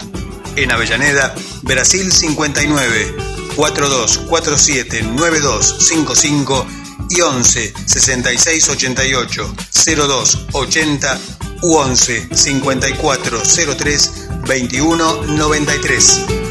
[0.55, 3.15] En Avellaneda, Brasil 59,
[3.55, 6.67] 4247 9255
[7.11, 13.39] y 11 66 88 02 80 u 11 54
[13.75, 16.43] 03 21 93.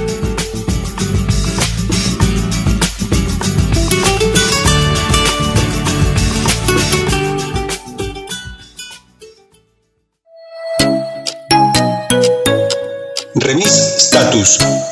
[13.34, 14.91] Remis Status.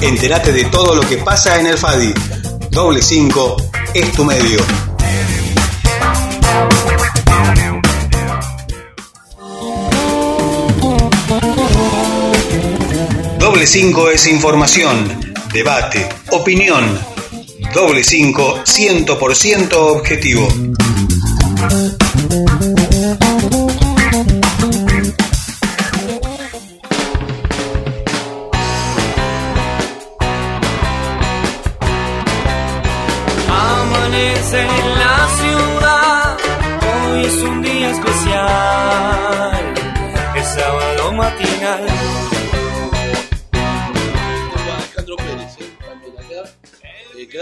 [0.00, 2.12] Entérate de todo lo que pasa en el FADI.
[2.70, 3.56] Doble 5
[3.94, 4.58] es tu medio.
[13.38, 16.98] Doble 5 es información, debate, opinión.
[17.72, 20.48] Doble 5 100% objetivo.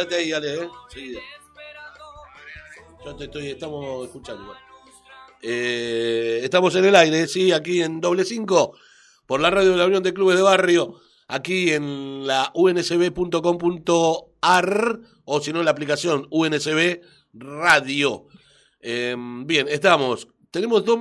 [0.09, 0.69] Quédate ahí, Ale, eh.
[0.93, 1.21] Seguida.
[3.05, 4.55] Yo te estoy, estamos escuchando.
[5.43, 8.75] Eh, estamos en el aire, sí, aquí en doble cinco,
[9.27, 10.95] por la radio de la Unión de Clubes de Barrio,
[11.29, 12.51] aquí en la
[13.65, 17.01] unsb.com.ar o si no en la aplicación UNSB
[17.35, 18.25] Radio.
[18.81, 19.15] Eh,
[19.45, 20.29] bien, estamos.
[20.51, 20.99] Tenemos dos,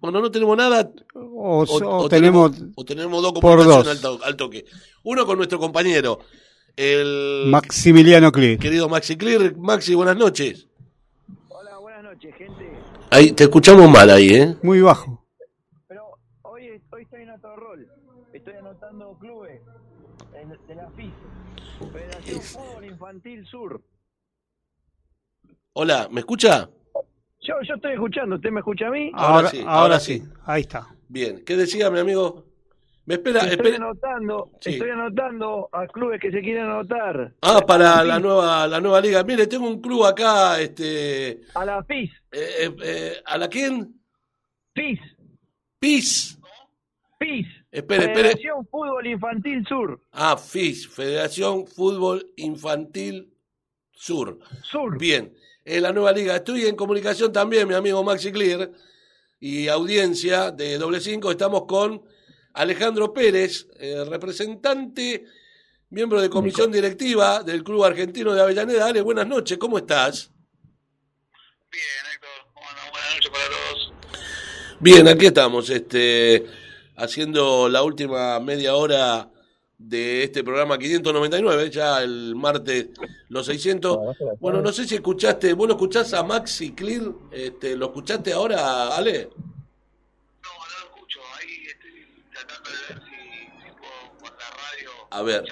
[0.00, 4.14] cuando no tenemos nada, O, o, o o tenemos, o tenemos dos por comunicaciones dos.
[4.14, 4.64] al, to- al toque.
[5.04, 6.18] Uno con nuestro compañero,
[6.76, 8.58] el Maximiliano Cli.
[8.58, 9.56] querido Maxi Clear.
[9.56, 10.68] Maxi, buenas noches.
[11.48, 12.70] Hola, buenas noches, gente.
[13.10, 14.56] Ahí, te escuchamos mal ahí, ¿eh?
[14.62, 15.24] Muy bajo.
[15.86, 17.88] Pero hoy, hoy estoy en otro rol.
[18.32, 19.60] Estoy anotando clubes
[20.66, 21.12] de, la FIS,
[21.92, 23.80] Federación Fútbol Infantil Sur.
[25.74, 26.68] Hola, ¿me escucha?
[27.40, 29.10] Yo, yo estoy escuchando, ¿usted me escucha a mí?
[29.14, 30.18] Ahora Ahora, sí, ahora, ahora sí.
[30.18, 30.28] sí.
[30.46, 30.88] Ahí está.
[31.08, 32.44] Bien, ¿qué decía mi amigo?
[33.06, 33.76] Me espera, estoy espera.
[33.76, 34.70] anotando, Sí.
[34.72, 37.34] estoy anotando a clubes que se quieren anotar.
[37.42, 39.22] Ah, para la nueva, la nueva liga.
[39.24, 44.00] Mire, tengo un club acá, este, A la FIS, eh, eh, eh, ¿a la quién?
[44.74, 45.00] FIS,
[45.78, 46.38] PIS.
[47.18, 47.46] FIS.
[47.70, 48.14] Espere, espere.
[48.30, 50.00] Federación Fútbol Infantil Sur.
[50.12, 53.34] Ah, FIS, Federación Fútbol Infantil
[53.92, 54.38] Sur.
[54.62, 54.96] Sur.
[54.98, 55.32] Bien,
[55.64, 56.36] en la nueva liga.
[56.36, 58.70] Estoy en comunicación también, mi amigo Maxi Clear,
[59.40, 61.30] y audiencia de Doble Cinco.
[61.30, 62.02] Estamos con
[62.54, 65.24] Alejandro Pérez, eh, representante,
[65.90, 68.86] miembro de comisión directiva del Club Argentino de Avellaneda.
[68.86, 70.30] Ale, buenas noches, ¿cómo estás?
[71.70, 71.84] Bien,
[72.14, 72.52] Héctor.
[72.54, 73.92] Bueno, buenas noches para todos.
[74.80, 76.46] Bien, aquí estamos, este,
[76.96, 79.30] haciendo la última media hora
[79.78, 82.88] de este programa 599, ya el martes
[83.28, 83.98] los 600.
[84.40, 87.12] Bueno, no sé si escuchaste, ¿vos lo escuchás a Maxi Clear?
[87.32, 89.30] Este, ¿Lo escuchaste ahora, Ale?
[90.42, 91.20] No, no lo escucho.
[91.38, 95.44] Ahí estoy tratando de ver si, si puedo por la radio A ver.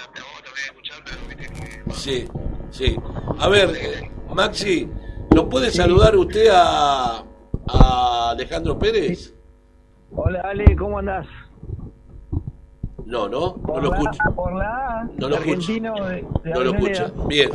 [1.93, 2.27] Sí,
[2.69, 2.97] sí.
[3.39, 4.89] A ver, eh, Maxi,
[5.33, 7.23] ¿nos puede saludar usted a,
[7.69, 9.33] a Alejandro Pérez?
[10.15, 11.25] Hola Ale, ¿cómo andás?
[13.05, 14.23] No, no, no lo la, escucha.
[14.35, 17.11] por la No lo de No lo escucha.
[17.27, 17.49] Bien.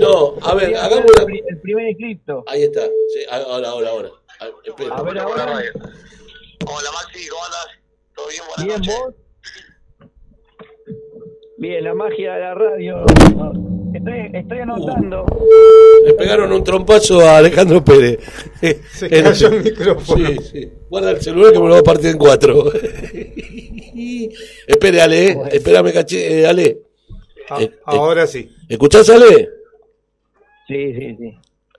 [0.00, 2.44] No, a ver, hagamos el, pri- el primer eclipto.
[2.46, 2.80] Ahí está.
[3.12, 4.08] Sí, ahora, ahora, ahora.
[4.40, 5.44] A- ver ahora.
[5.44, 7.66] Hola Maxi, ¿cómo andas?
[8.14, 8.42] ¿Todo bien?
[8.56, 9.16] Buenas Bien, noches.
[11.62, 13.04] Bien, la magia de la radio.
[13.94, 15.24] Estoy, estoy anotando.
[16.04, 18.18] Le pegaron un trompazo a Alejandro Pérez.
[18.92, 20.26] Se cayó el micrófono.
[20.28, 20.72] Sí, sí.
[20.90, 22.64] Guarda el celular que me lo va a partir en cuatro.
[24.66, 25.38] Espere, Ale, eh.
[25.52, 26.78] espérame, caché, eh, Ale.
[27.50, 27.70] A- Eh, eh.
[27.84, 28.50] ahora sí.
[28.68, 29.48] ¿Escuchás, Ale?
[30.66, 31.34] Sí, sí, sí.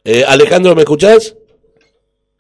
[0.06, 1.36] Eh, Alejandro, ¿me escuchás?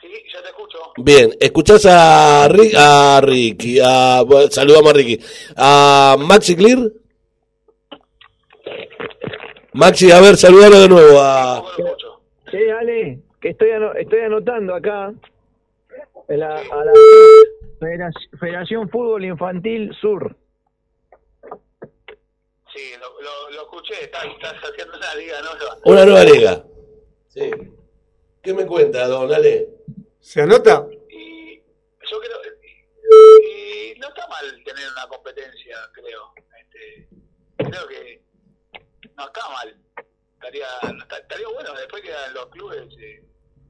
[0.01, 0.77] Sí, ya te escucho.
[0.97, 3.79] Bien, ¿escuchás a, Ri- a Ricky?
[3.83, 5.19] A, bueno, saludamos a Ricky.
[5.57, 6.89] ¿A Maxi Clear?
[9.74, 11.19] Maxi, a ver, saludalo de nuevo.
[11.19, 11.63] A...
[12.51, 15.13] Sí, Ale, que estoy, ano- estoy anotando acá.
[16.28, 16.91] en la- a la
[17.80, 20.36] Federa- Federación Fútbol Infantil Sur.
[22.74, 24.03] Sí, lo, lo, lo escuché.
[24.05, 25.78] Estás, estás haciendo una liga nueva.
[25.86, 26.63] Una nueva liga.
[27.30, 27.51] Sí.
[28.41, 29.69] ¿Qué me cuenta, don Ale?
[30.19, 30.86] ¿Se anota?
[31.09, 32.38] Y yo creo.
[33.41, 36.34] Y no está mal tener una competencia, creo.
[36.61, 37.07] Este,
[37.57, 38.22] creo que
[39.18, 39.78] no está mal.
[40.36, 40.68] Estaría,
[41.20, 43.24] estaría bueno después quedan los clubes eh,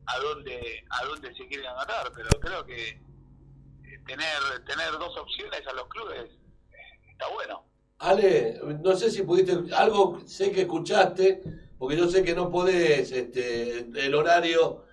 [0.08, 5.62] a dónde a dónde se quieren anotar, pero creo que eh, tener tener dos opciones
[5.68, 6.32] a los clubes
[6.72, 7.66] eh, está bueno.
[8.00, 11.42] Ale, no sé si pudiste, algo sé que escuchaste,
[11.78, 14.84] porque yo sé que no podés, este, el horario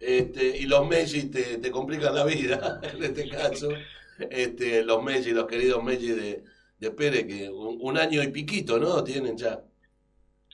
[0.00, 3.68] este, y los Messi te, te complican la vida, en este caso,
[4.18, 6.44] este, los Messi, los queridos Messi de,
[6.78, 9.02] de Pérez, que un, un año y piquito, ¿no?
[9.02, 9.62] Tienen ya,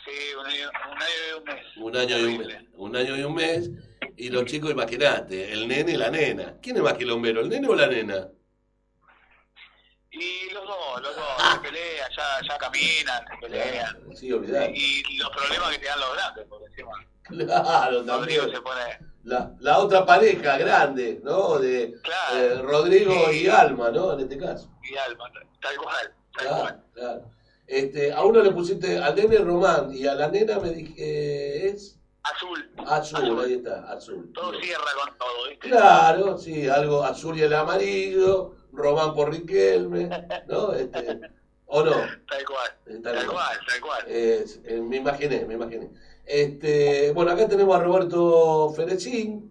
[0.04, 1.66] Sí, un año, un año y un mes.
[1.76, 2.68] un año y un mes, Terrible.
[2.74, 3.70] un año y un mes,
[4.16, 7.66] y los chicos, imagínate, el nene y la nena, ¿quién es más quilombero, el nene
[7.68, 8.28] o la nena?
[10.10, 11.24] Y los dos, los dos,
[11.54, 13.96] se pelean, ya, ya caminan, se pelean.
[14.14, 14.70] Sí, olvidar.
[14.72, 16.90] Y los problemas que te dan los grandes, por encima.
[17.24, 18.50] Claro, Rodrigo también.
[18.54, 18.98] se pone.
[19.24, 21.58] La, la otra pareja grande, ¿no?
[21.58, 22.36] De Claro.
[22.38, 23.44] eh, Rodrigo Sí.
[23.44, 24.12] y Alma, ¿no?
[24.12, 24.70] En este caso.
[24.82, 25.24] Y Alma,
[25.62, 26.84] tal cual, tal Claro, cual.
[26.92, 27.30] claro.
[27.66, 31.98] Este, a uno le pusiste al nene Román y a la nena me dije, es
[32.22, 32.70] Azul.
[32.86, 34.30] azul, ahí está, azul.
[34.34, 35.68] Todo cierra con todo, ¿viste?
[35.70, 40.08] Claro, sí, algo azul y el amarillo, Román por Riquelme,
[40.46, 40.72] ¿no?
[40.74, 41.20] Este,
[41.66, 41.90] ¿O no?
[41.92, 43.58] Tal cual, Eh, tal tal cual.
[43.66, 44.04] tal cual.
[44.08, 45.90] Es- eh, me imaginé, me imaginé.
[46.26, 49.50] Este, bueno, acá tenemos a Roberto Ferecín.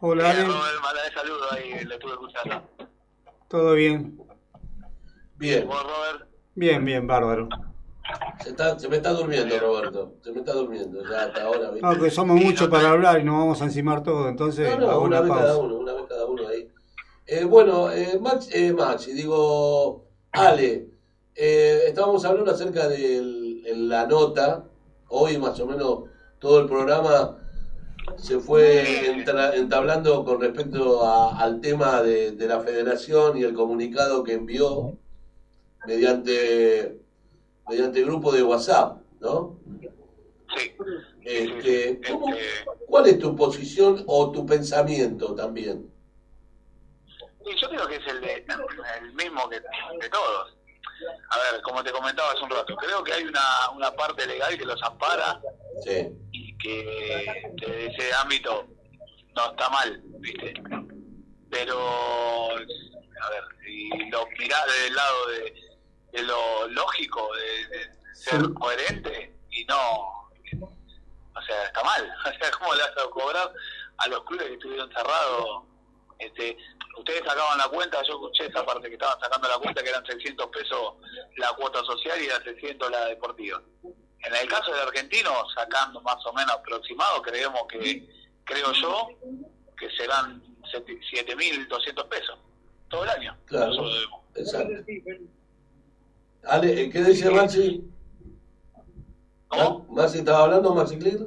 [0.00, 0.44] Hola, Ale.
[0.44, 2.68] Robert, saludos ahí, lo estuve escuchando.
[3.48, 4.18] ¿Todo bien?
[5.36, 7.48] Bien, Robert, Bien, bien, bárbaro.
[8.42, 10.14] se, está- se me está durmiendo, Roberto.
[10.22, 11.70] Se me está durmiendo ya hasta ahora.
[11.70, 11.86] ¿viste?
[11.86, 14.90] No, que somos muchos para hablar y nos vamos a encimar todo, entonces No, no,
[14.90, 16.68] hago una una vez cada uno, una vez cada uno ahí.
[17.26, 20.88] Eh, bueno, eh, Max, eh, Max, y digo, Ale,
[21.34, 24.64] eh, estábamos hablando acerca de la nota,
[25.08, 26.00] hoy más o menos
[26.38, 27.38] todo el programa
[28.16, 28.84] se fue
[29.56, 34.98] entablando con respecto a- al tema de, de la federación y el comunicado que envió
[35.86, 36.98] mediante,
[37.68, 39.58] mediante grupo de WhatsApp, ¿no?
[40.56, 40.72] sí.
[41.24, 45.90] Este, ¿cómo- Este, ¿Cuál es tu posición o tu pensamiento también?
[47.46, 48.44] Y yo creo que es el, de,
[49.00, 50.56] el mismo que de todos.
[51.30, 54.56] A ver, como te comentaba hace un rato, creo que hay una, una parte legal
[54.56, 55.40] que los ampara
[55.84, 58.66] Sí, y que desde ese ámbito
[59.34, 60.54] no está mal, ¿viste?
[61.50, 61.78] Pero,
[62.50, 62.54] a
[63.30, 65.54] ver, si lo mirás desde el lado de,
[66.14, 68.54] de lo lógico, de, de ser Sí.
[68.54, 70.00] coherente, y no,
[70.60, 72.12] o sea, está mal.
[72.24, 73.52] O sea, ¿cómo le vas a cobrar
[73.98, 75.64] a los clubes que estuvieron cerrados?
[76.18, 76.56] Este,
[76.96, 80.06] ustedes sacaban la cuenta, yo escuché esa parte que estaban sacando la cuenta que eran
[80.06, 80.94] 600 pesos
[81.36, 83.60] la cuota social y era 600 la deportiva.
[84.20, 88.08] En el caso del argentino, sacando más o menos aproximado, creemos que,
[88.44, 89.08] creo yo,
[89.76, 90.42] que serán
[90.72, 92.38] 7.200 pesos
[92.88, 93.36] todo el año.
[93.46, 93.72] Claro.
[94.36, 94.72] Exacto.
[96.46, 97.84] Ale, ¿qué dice Maxi?
[99.48, 99.86] ¿Cómo?
[99.90, 101.26] ¿Maxi estaba hablando, Maxi Clear?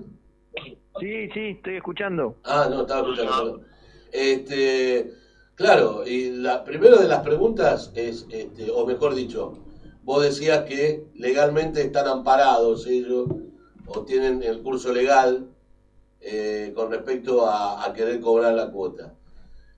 [0.99, 2.35] Sí, sí, estoy escuchando.
[2.43, 3.31] Ah, no, estaba escuchando.
[3.31, 3.67] perdón.
[4.11, 5.11] Este,
[5.55, 9.59] claro, y la primera de las preguntas es, este, o mejor dicho,
[10.03, 13.27] vos decías que legalmente están amparados ellos
[13.85, 15.47] o tienen el curso legal
[16.21, 19.13] eh, con respecto a, a querer cobrar la cuota.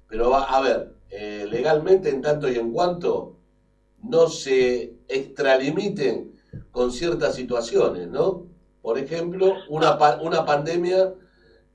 [0.08, 3.39] Pero va, a ver, eh, legalmente en tanto y en cuanto
[4.04, 6.40] no se extralimiten
[6.72, 8.46] con ciertas situaciones, ¿no?
[8.82, 11.14] Por ejemplo, una, pa- una pandemia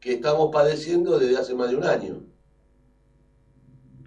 [0.00, 2.22] que estamos padeciendo desde hace más de un año.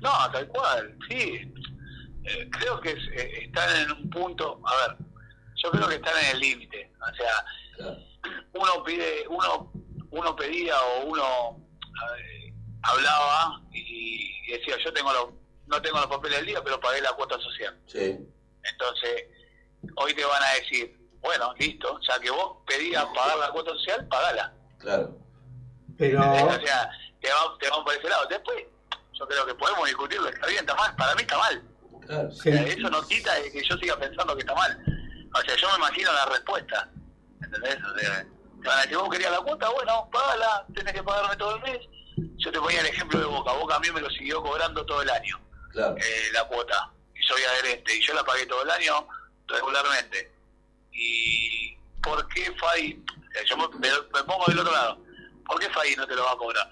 [0.01, 1.51] No, tal cual, sí.
[2.23, 4.97] Eh, creo que es- eh, están en un punto, a ver,
[5.63, 6.91] yo creo que están en el límite.
[7.01, 7.31] O sea,
[7.77, 7.97] Claro.
[8.53, 9.71] uno pide, uno,
[10.11, 11.67] uno pedía o uno
[12.19, 12.53] eh,
[12.83, 15.27] hablaba y decía, yo tengo los,
[15.67, 17.77] no tengo los papeles del día, pero pagué la cuota social.
[17.87, 18.17] Sí,
[18.63, 19.25] Entonces,
[19.95, 24.07] hoy te van a decir, bueno, listo, ya que vos pedías pagar la cuota social,
[24.07, 24.53] pagala.
[24.79, 25.17] claro.
[25.97, 26.43] Pero, ¿Entendés?
[26.61, 26.89] O sea,
[27.21, 28.27] te van, te van por ese lado.
[28.29, 28.63] Después,
[29.13, 31.63] yo creo que podemos discutirlo, está bien, está mal, para mí está mal.
[32.05, 32.27] claro.
[32.27, 34.77] O sea, eso no quita de que yo siga pensando que está mal.
[35.33, 36.89] O sea, yo me imagino la respuesta.
[37.43, 37.77] ¿Entendés?
[37.83, 38.25] O sea,
[38.61, 41.61] te van a decir, vos querías la cuota, bueno, pagala, tenés que pagarme todo el
[41.63, 41.79] mes.
[42.37, 43.51] Yo te ponía el ejemplo de Boca.
[43.53, 45.39] Boca a mí me lo siguió cobrando todo el año,
[45.77, 45.95] claro.
[45.97, 46.91] eh, la cuota.
[47.15, 47.95] Y soy adherente.
[47.95, 49.07] Y yo la pagué todo el año
[49.47, 50.31] regularmente.
[50.91, 53.03] ¿Y por qué FAI?
[53.33, 53.89] sea, yo me,
[54.23, 55.03] pongo del otro lado.
[55.45, 56.69] ¿Por qué FAI no te lo va a cobrar?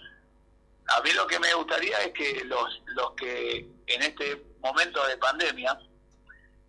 [0.87, 5.17] A mí lo que me gustaría es que los, los que en este momento de
[5.17, 5.77] pandemia,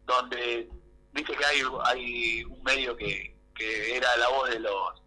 [0.07, 0.68] donde
[1.12, 5.03] viste que hay, hay un medio que, que era la voz de los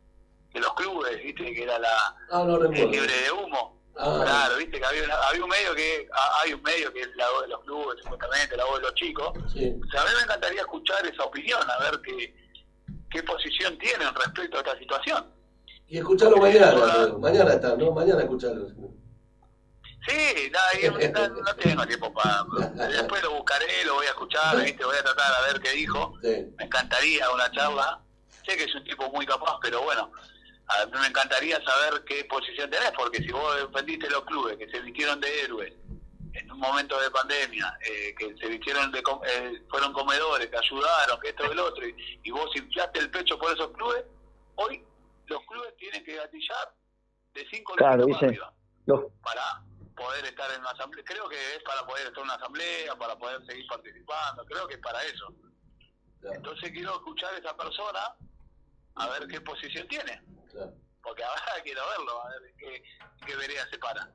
[0.54, 3.79] de los clubes, viste que era la Ah, no libre de humo.
[4.02, 4.22] Ah.
[4.24, 7.10] Claro, viste que había, una- había un medio que ah, hay un medio que es
[7.18, 9.34] la voz de los clubes, supuestamente la voz de los chicos.
[9.52, 12.34] Sí, O sea, a mí me encantaría escuchar esa opinión, a ver qué,
[13.12, 15.26] qué posición tienen respecto a esta situación.
[15.88, 16.72] y escucharlo mañana.
[16.76, 17.20] Pedro.
[17.20, 17.92] Mañana está, ¿no?
[17.92, 18.68] Mañana escucharlo.
[20.08, 22.44] Sí, yo no, no tengo tiempo para...
[22.88, 24.86] Después lo buscaré, lo voy a escuchar, ¿viste?
[24.86, 26.14] voy a tratar a ver qué dijo.
[26.24, 28.00] Sí, Me encantaría una charla.
[28.46, 30.12] Sé que es un tipo muy capaz, pero bueno,
[30.70, 34.70] a mí me encantaría saber qué posición tenés, porque si vos defendiste los clubes que
[34.70, 35.74] se vistieron de héroes
[36.34, 40.58] en un momento de pandemia, eh, que se vistieron de com- eh, fueron comedores, que
[40.58, 44.04] ayudaron, que esto y el otro, y, y vos inflaste el pecho por esos clubes,
[44.56, 44.86] hoy
[45.26, 46.74] los clubes tienen que gatillar
[47.34, 48.26] de cinco Claro, para dice.
[48.26, 48.54] arriba
[49.24, 49.64] para
[49.96, 51.04] poder estar en una asamblea.
[51.06, 54.46] Creo que es para poder estar en una asamblea, para poder seguir participando.
[54.46, 55.28] Creo que es para eso.
[56.22, 58.00] claro, Entonces quiero escuchar a esa persona
[58.96, 60.22] a ver qué posición tiene.
[60.52, 60.74] Claro.
[61.04, 62.84] Porque ahora quiero verlo, a ver qué,
[63.26, 64.12] qué vereda se para.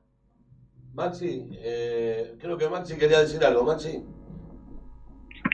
[0.95, 3.65] Maxi, eh, creo que Maxi quería decir algo.
[3.65, 4.05] Maxi.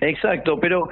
[0.02, 0.88] exacto, pero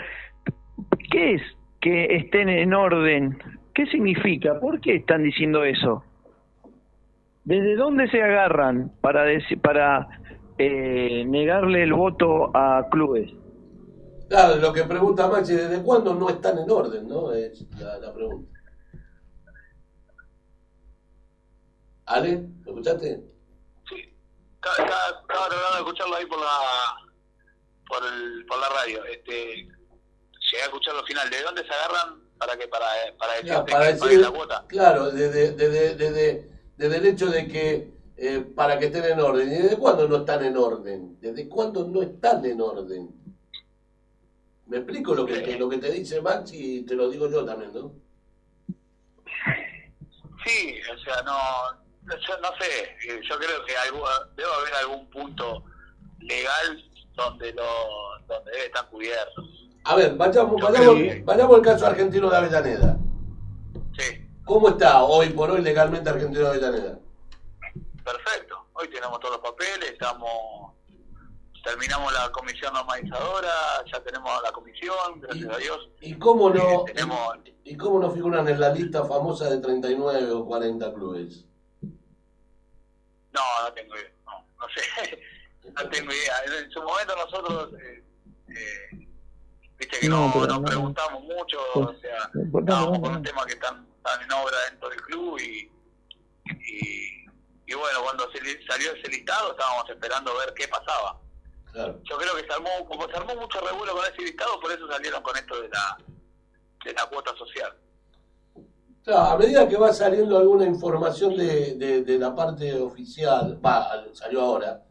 [1.11, 1.43] ¿qué es
[1.81, 3.39] que estén en orden?
[3.75, 4.59] ¿Qué significa?
[4.59, 6.03] ¿Por qué están diciendo eso?
[7.45, 9.25] ¿Desde dónde se agarran para
[9.63, 10.09] para
[10.59, 13.31] eh, negarle el voto a clubes?
[14.29, 17.09] Claro, lo que pregunta Maxi, ¿desde cuándo no están en orden?
[17.09, 17.33] ¿No?
[17.33, 18.58] Es la, la pregunta.
[22.09, 22.43] ¿Ale?
[22.65, 23.23] ¿Lo escuchaste?
[23.89, 24.17] Sí,
[24.57, 26.49] estaba, tratando de escucharlo ahí por la
[27.87, 29.05] por, el, por la radio.
[29.05, 31.31] Este, llegué a escucharlo al final.
[31.31, 32.87] ¿De dónde se agarran para que para,
[33.19, 34.65] para decirte Ya, para que decir, paguen la cuota?
[34.69, 39.53] claro, desde, desde, desde, desde el hecho de que eh, para que estén en orden.
[39.53, 41.21] ¿Y desde cuándo no están en orden?
[41.21, 43.11] ¿Desde cuándo no están en orden?
[44.67, 47.73] Me explico lo que, lo que te dice Maxi y te lo digo yo también,
[47.73, 47.93] ¿no?
[50.45, 53.73] Sí, o sea, no, yo no sé, eh, yo creo que
[54.37, 55.65] debe haber algún punto
[56.21, 56.85] legal
[57.15, 57.65] donde lo
[58.27, 59.43] donde debe estar cubierto.
[59.85, 62.99] A ver, vayamos, vayamos, vayamos al caso argentino de Avellaneda.
[63.99, 66.99] Sí, ¿Cómo está hoy por hoy legalmente Argentino de Avellaneda?
[68.03, 68.65] perfecto.
[68.73, 70.73] Hoy tenemos todos los papeles, estamos
[71.63, 73.51] terminamos la comisión normalizadora,
[73.93, 75.91] ya tenemos la comisión, gracias a Dios.
[76.01, 80.31] ¿Y cómo no, Eh, tenemos y cómo no figuran en la lista famosa de 39
[80.33, 81.45] o 40 clubes?
[83.39, 84.13] No, no tengo idea.
[84.27, 85.23] No, no sé.
[85.77, 86.35] no tengo idea.
[86.47, 88.05] En, en su momento nosotros, eh,
[88.49, 89.09] eh,
[89.79, 92.99] viste que No, no, pero nos no- preguntamos mucho, Pues, o sea, no, no, estábamos
[92.99, 95.71] no, con un tema que están, están en obra dentro del club y,
[96.47, 97.27] y,
[97.67, 101.21] y bueno, cuando se li- salió ese listado estábamos esperando ver qué pasaba.
[101.73, 102.01] Claro.
[102.05, 104.89] Yo creo que se armó, como se armó mucho revuelo con ese listado, por eso
[104.91, 105.99] salieron con esto de la,
[106.85, 107.77] de la cuota social.
[109.05, 114.05] Claro, a medida que va saliendo alguna información de, de, de la parte oficial, va,
[114.13, 114.83] salió ahora,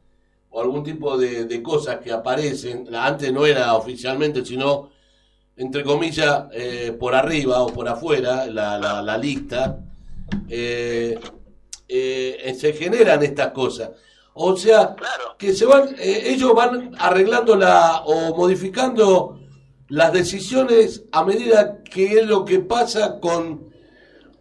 [0.50, 4.90] o algún tipo de, de cosas que aparecen, antes no era oficialmente, sino,
[5.56, 9.80] entre comillas, eh, por arriba o por afuera, la, la, la lista,
[10.50, 11.20] eh,
[11.88, 13.92] eh, se generan estas cosas.
[14.34, 15.36] O sea, Claro.
[15.38, 19.40] que se van, ellos van arreglando la o modificando
[19.90, 23.67] las decisiones a medida que es lo que pasa con,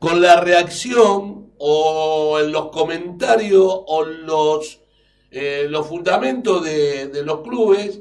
[0.07, 4.81] con la reacción o en los comentarios o los,
[5.31, 8.01] eh, los fundamentos de, de los clubes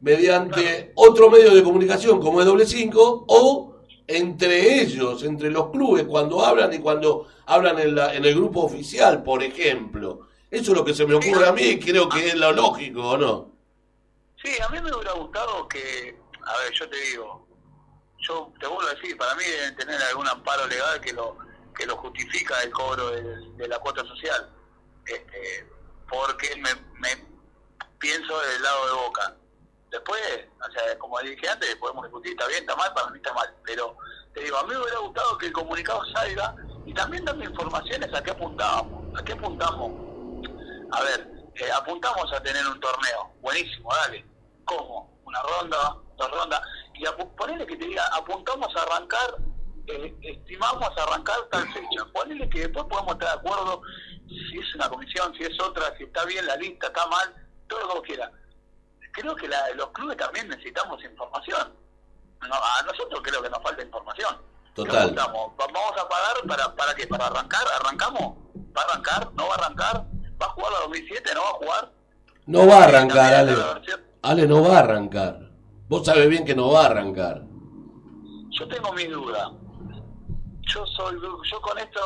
[0.00, 3.76] mediante otro medio de comunicación como es doble 5 o
[4.06, 8.60] entre ellos, entre los clubes, cuando hablan y cuando hablan en, la- en el grupo
[8.62, 10.28] oficial, por ejemplo.
[10.50, 13.02] Eso es lo que se me ocurre a mí y creo que es lo lógico,
[13.10, 13.48] ¿o no?
[14.42, 16.14] Sí, a mí me hubiera gustado que,
[16.44, 17.43] a ver, yo te digo,
[18.26, 21.36] yo te vuelvo a decir, para mí deben tener algún amparo legal que lo
[21.74, 24.48] que lo justifica el cobro de, la cuota social,
[25.06, 25.68] este,
[26.08, 27.26] porque me, me
[27.98, 29.36] pienso del lado de Boca.
[29.90, 33.32] Después, o sea, como dije antes, podemos discutir, está bien, está mal, para mí está
[33.32, 33.96] mal, pero
[34.34, 36.54] te digo, a mí me hubiera gustado que el comunicado salga
[36.86, 39.92] y también dame informaciones a qué apuntábamos, a qué apuntamos.
[40.92, 44.24] A ver, eh, apuntamos a tener un torneo, buenísimo, dale.
[44.64, 45.20] ¿Cómo?
[45.24, 46.60] Una ronda, dos rondas.
[46.94, 47.04] Y
[47.36, 49.36] ponele que te diga, apuntamos a arrancar,
[49.86, 52.04] eh, estimamos arrancar tal fecha.
[52.12, 53.82] Ponele que después podemos estar de acuerdo
[54.28, 57.34] si es una comisión, si es otra, si está bien la lista, está mal,
[57.68, 58.30] todo lo que vos quieras.
[59.12, 61.72] Creo que la- los clubes también necesitamos información.
[62.48, 64.36] No, a nosotros creo que nos falta información.
[64.74, 65.14] ¿Qué Total.
[65.14, 67.06] ¿Vamos a pagar para, para qué?
[67.06, 67.62] ¿Para arrancar?
[67.80, 68.36] ¿Arrancamos?
[68.76, 69.32] ¿Va a arrancar?
[69.34, 70.04] ¿No va a arrancar?
[70.42, 71.30] ¿Va a jugar la 2007?
[71.34, 71.92] ¿No va a jugar?
[72.46, 73.54] No va a arrancar, Ale.
[74.22, 75.38] Ale no va a arrancar.
[75.88, 77.42] Vos sabés bien que no va a arrancar.
[78.58, 79.50] Yo tengo mis dudas.
[80.72, 82.00] Yo soy, yo con esto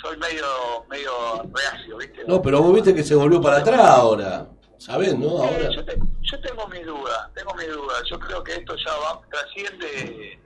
[0.00, 0.44] soy medio,
[0.88, 1.10] medio
[1.52, 2.24] reacio, ¿viste?
[2.26, 4.46] No, pero vos viste que se volvió para atrás ahora.
[4.78, 5.38] ¿Sabés, no?
[5.38, 5.70] Ahora.
[5.74, 8.02] yo, te- yo tengo mis dudas, tengo mis dudas.
[8.10, 10.38] Yo creo que esto ya va, trasciende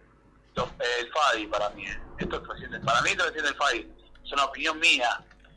[0.55, 0.69] los-
[1.01, 1.85] el FADI para mí.
[1.85, 2.01] eh.
[2.19, 3.93] Esto trasciende, para mí trasciende el FADI.
[4.25, 5.09] Es una opinión mía,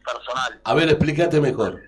[0.03, 0.59] personal.
[0.65, 1.81] A ver, explícate mejor.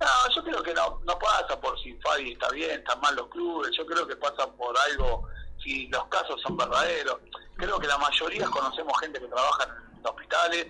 [0.00, 3.28] No, yo creo que no, no pasa por si FADI está bien, están mal los
[3.28, 3.70] clubes.
[3.76, 5.28] Yo creo que pasa por algo,
[5.62, 7.18] si los casos son verdaderos.
[7.56, 9.64] Creo que la mayoría conocemos gente que trabaja
[9.96, 10.66] en hospitales,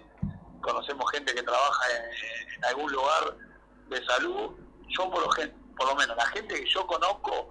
[0.61, 3.37] conocemos gente que trabaja en, algún lugar
[3.89, 4.53] de salud.
[4.89, 5.29] Yo, por lo,
[5.77, 7.51] por lo menos, la gente que yo conozco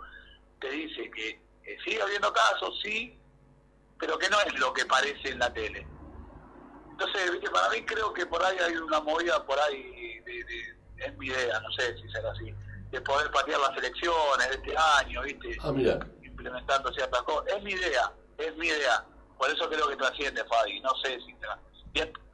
[0.62, 1.30] te dice que
[1.66, 3.20] eh, sigue habiendo casos, sí,
[4.00, 5.86] pero que no es lo que parece en la tele.
[6.92, 11.28] Entonces, para mí creo que por ahí hay una movida por ahí, de- es mi
[11.28, 12.54] idea, no sé si será así,
[12.92, 15.58] de poder patear las elecciones de este año, ¿viste?
[15.62, 16.00] Ah, mira.
[16.24, 17.54] implementando ciertas cosas.
[17.56, 19.06] Es mi idea, es mi idea.
[19.38, 20.80] Por eso creo que trasciende, Fabi.
[20.82, 21.34] No sé si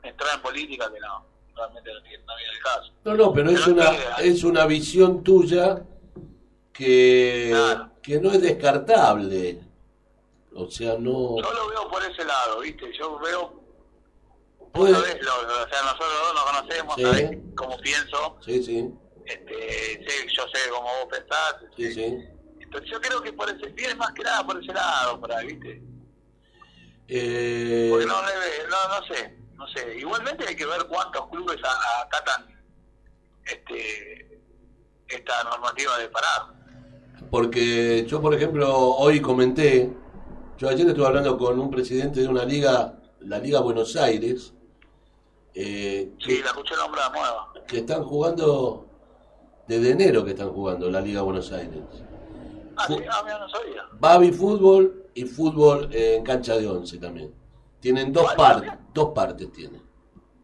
[0.04, 2.94] entrar en política, que no, realmente no viene el caso.
[3.04, 5.82] No, no, pero es una, es una visión tuya
[6.74, 7.92] que, Claro.
[8.02, 9.62] que no es descartable.
[10.56, 11.38] O sea, no...
[11.42, 12.92] Yo lo veo por ese lado, ¿viste?
[12.98, 13.59] Yo veo.
[14.74, 17.02] Vos sabés, lo- o sea, nosotros dos nos conocemos, Sí.
[17.04, 18.90] sabés cómo pienso, Sí, sí,
[19.26, 21.56] este, sé, yo sé cómo vos pensás.
[21.76, 22.18] sí, sí.
[22.62, 25.48] Entonces yo creo que por ese, viene más que nada por ese lado, por ahí,
[25.48, 25.82] ¿viste?
[27.08, 29.98] Eh, Porque no, no, no sé, no sé.
[29.98, 32.46] Igualmente hay que ver cuántos clubes a- acatan
[33.46, 34.40] este,
[35.08, 36.54] esta normativa de parar.
[37.32, 39.92] Porque yo, por ejemplo, hoy comenté,
[40.58, 44.54] yo ayer estuve hablando con un presidente de una liga, la Liga Buenos Aires,
[45.62, 47.52] eh, Sí, que, la escuché nombrar nueva.
[47.68, 48.86] que están jugando,
[49.68, 51.80] desde enero que están jugando la Liga Buenos Aires.
[52.78, 53.84] Ah, Fu- sí, ah, mira, no sabía.
[54.00, 57.34] Babi Fútbol y fútbol eh, en cancha de once también.
[57.82, 59.82] Tienen dos partes, dos partes tienen.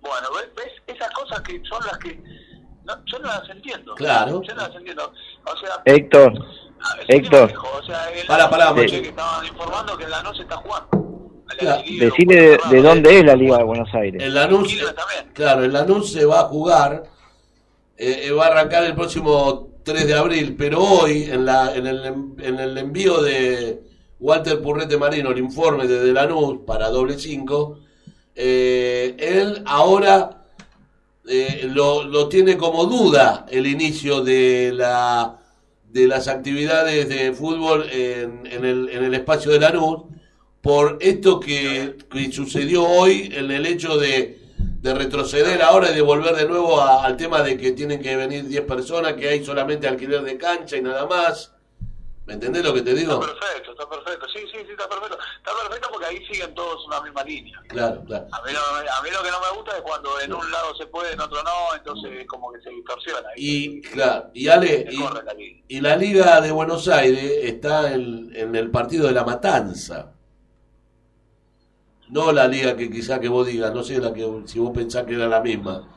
[0.02, 0.50] Bueno, ¿ves?
[0.56, 0.74] ves?
[0.96, 2.22] Esas cosas que son las que...
[2.84, 3.96] no, yo no las entiendo.
[3.96, 4.42] Claro.
[4.44, 5.12] Yo no las entiendo.
[5.46, 5.82] O sea...
[5.86, 6.34] Héctor,
[6.82, 7.48] a ver, Héctor.
[7.50, 11.05] dijo, O sea, el Pará, que estaban informando que la noche está jugando.
[12.00, 14.22] Decile de, de dónde es la Liga de Buenos Aires.
[14.22, 14.76] El Lanús,
[15.34, 17.04] claro, el Lanús se va a jugar,
[17.98, 21.88] eh, eh, va a arrancar el próximo 3 de abril, pero hoy en, la, en,
[21.88, 22.06] el,
[22.40, 23.82] en el envío de
[24.20, 27.80] Walter Purrete Marino, el informe desde Lanús para doble 5,
[28.36, 30.46] eh, él ahora
[31.28, 35.40] eh, lo, lo tiene como duda el inicio de la
[35.90, 40.02] de las actividades de fútbol en, en el, en el espacio de Lanús
[40.66, 46.02] por esto que, que sucedió hoy en el hecho de, de retroceder ahora y de
[46.02, 49.46] volver de nuevo a- al tema de que tienen que venir 10 personas, que hay
[49.46, 51.52] solamente alquiler de cancha y nada más.
[52.26, 53.14] ¿Me entendés lo que te digo?
[53.24, 54.26] Está perfecto, está perfecto.
[54.34, 55.20] Sí, sí, sí, está perfecto.
[55.38, 57.62] Está perfecto porque ahí siguen todos una misma línea.
[57.68, 58.26] Claro, claro.
[58.32, 60.76] A mí, no, a mí lo que no me gusta es cuando en un lado
[60.76, 63.30] se puede, en otro no, entonces como que se distorsiona.
[63.36, 65.64] Y, claro, y Ale, y, la liga.
[65.68, 70.14] y la Liga de Buenos Aires está en, en el partido de la Matanza.
[72.10, 75.06] No la liga que quizá que vos digas, no sé la que si vos pensás
[75.06, 75.88] que era la misma.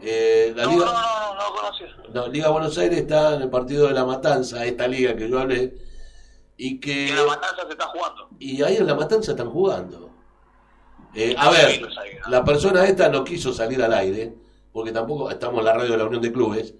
[0.00, 1.86] Eh, la No, liga, no, no, no, no conocía.
[2.12, 5.38] No, Liga Buenos Aires está en el partido de La Matanza, esta liga que yo
[5.40, 5.74] hablé,
[6.56, 8.28] y que Y en la matanza se está jugando.
[8.38, 10.10] y ahí en La Matanza están jugando.
[11.14, 11.88] Eh, a ver, ¿no?
[12.30, 14.34] la persona esta no quiso salir al aire,
[14.72, 16.74] porque tampoco, estamos en la radio de la Unión de Clubes,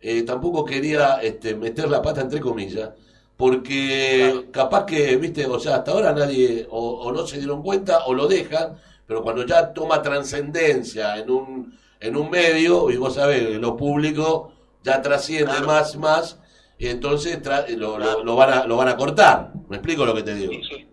[0.00, 2.90] eh, tampoco quería este, meter la pata entre comillas,
[3.38, 8.06] porque capaz que, viste, o sea, hasta ahora nadie o, o no se dieron cuenta
[8.06, 13.14] o lo dejan, pero cuando ya toma trascendencia en un, en un medio, y vos
[13.14, 14.52] sabés, lo público
[14.84, 16.40] ya trasciende más, más,
[16.78, 19.52] y entonces tra- lo, lo- lo van a, lo van a cortar.
[19.70, 20.52] ¿Me explico lo que te digo?
[20.52, 20.86] Sí, sí.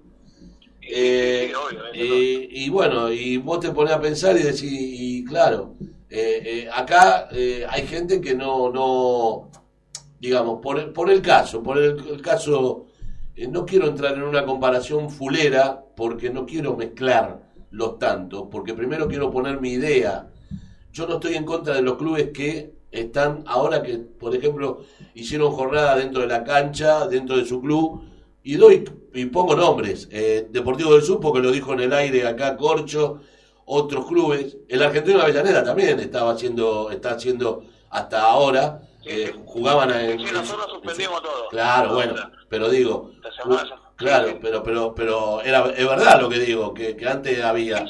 [0.81, 1.81] Eh, Sí, obvio,
[2.49, 5.75] y, bueno, y vos te pones a pensar y decís, y claro,
[6.09, 7.27] eh, eh, acá
[7.69, 9.51] hay gente que no, no
[10.25, 12.87] digamos, por el, por el caso, por el, caso,
[13.35, 18.73] eh, no quiero entrar en una comparación fulera porque no quiero mezclar los tantos, porque
[18.73, 20.27] primero quiero poner mi idea.
[20.91, 24.81] Yo no estoy en contra de los clubes que están ahora que, por ejemplo,
[25.13, 28.01] hicieron jornada dentro de la cancha, dentro de su club,
[28.43, 30.07] y doy y pongo nombres.
[30.11, 33.19] eh, Deportivo del Sur, porque lo dijo en el aire acá Corcho,
[33.65, 34.57] otros clubes.
[34.67, 38.81] El Argentino Avellaneda también estaba haciendo, está haciendo hasta ahora.
[39.05, 41.49] eh, jugaban en, Sí, nosotros suspendimos todo.
[41.49, 42.15] Claro, bueno,
[42.49, 43.11] pero digo,
[43.95, 47.85] claro, pero pero pero era es verdad lo que digo, que, que antes había.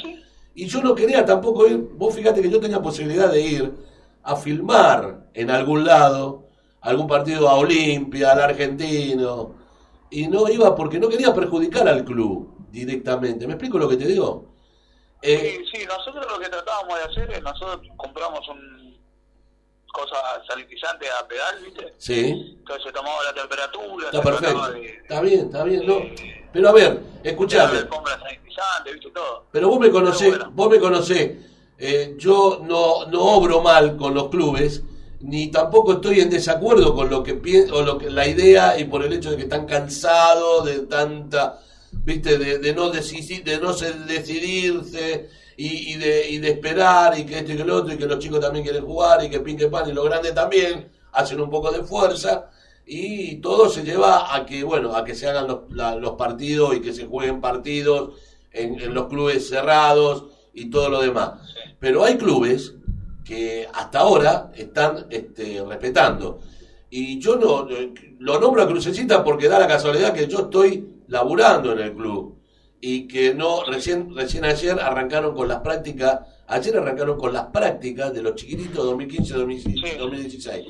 [0.53, 3.73] Y yo no quería tampoco ir, vos fíjate que yo tenía posibilidad de ir
[4.23, 6.47] a filmar en algún lado,
[6.81, 9.55] algún partido a Olimpia, al argentino,
[10.09, 13.47] y no iba porque no quería perjudicar al club directamente.
[13.47, 14.45] ¿Me explico lo que te digo?
[15.21, 18.84] Eh, Sí, sí, nosotros lo que tratábamos de hacer es, nosotros compramos un
[19.95, 20.15] cosa
[20.47, 21.93] sanitizante a pedal, ¿viste?
[21.97, 22.55] sí.
[22.59, 24.71] Entonces se tomaba la temperatura, Está perfecto.
[24.71, 25.97] de, Está bien, está bien, ¿no?
[26.53, 27.77] Pero a ver, escuchame.
[27.79, 29.09] alfombra sanitizante, ¿viste?
[29.11, 29.45] Todo.
[29.51, 30.51] Pero vos me conocés, bueno.
[30.53, 31.31] vos me conocés.
[31.77, 34.83] Eh, yo no, no obro mal con los clubes,
[35.21, 38.85] ni tampoco estoy en desacuerdo con lo que pienso, o lo que la idea y
[38.85, 41.59] por el hecho de que están cansados de tanta,
[41.91, 47.17] viste, de, de no decidir, de no se- decidirse y, y de, y de esperar
[47.17, 49.29] y que esto y que lo otro y que los chicos también quieren jugar y
[49.29, 52.49] que pin que pan y los grandes también hacen un poco de fuerza
[52.85, 56.75] y todo se lleva a que bueno a que se hagan los, la- los partidos
[56.75, 58.11] y que se jueguen partidos
[58.51, 61.33] en, en los clubes cerrados y todo lo demás.
[61.79, 62.73] Pero hay clubes
[63.23, 66.39] que hasta ahora están este, respetando.
[66.89, 70.87] Y yo no eh, lo nombro a Crucecita porque da la casualidad que yo estoy
[71.07, 72.34] laburando en el club
[72.87, 78.13] y que no recién recién ayer arrancaron con las prácticas ayer arrancaron con las prácticas
[78.13, 79.33] de los chiquititos 2015
[79.97, 80.65] 2016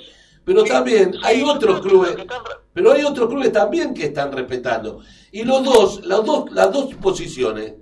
[0.45, 2.15] pero también hay otros clubes
[2.71, 5.01] pero hay otros clubes también que están respetando.
[5.31, 7.73] Y los dos las dos las dos posiciones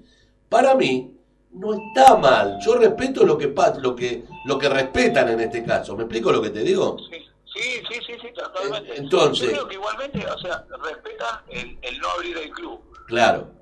[0.50, 1.12] para mí
[1.52, 2.58] no está mal.
[2.66, 5.96] Yo respeto lo que lo que lo que respetan en este caso.
[5.96, 8.98] Me explico lo que te digo Sí, sí, sí, sí, totalmente.
[8.98, 12.80] entonces- Yo creo que igualmente, o sea, respetan el, el no abrir el club.
[13.14, 13.54] Claro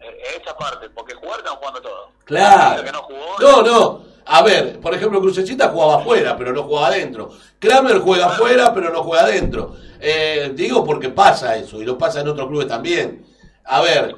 [0.42, 2.12] esa parte, porque jugar están jugando todo.
[2.26, 2.84] Claro.
[2.84, 4.12] Que no jugó, No, no.
[4.26, 7.32] A ver, por ejemplo, Crucecita jugaba afuera, pero no jugaba adentro.
[7.60, 9.76] Kramer juega afuera, pero no juega adentro.
[10.00, 13.26] Eh, digo porque pasa eso, y lo pasa en otros clubes también.
[13.66, 14.16] A ver,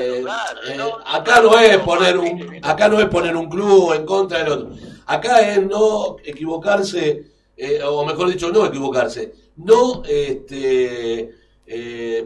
[0.00, 0.24] eh,
[0.68, 4.48] eh, acá no es poner un, acá no es poner un club en contra del
[4.52, 4.70] otro.
[5.06, 7.24] Acá es no equivocarse,
[7.56, 11.34] eh, o mejor dicho, no equivocarse, no este,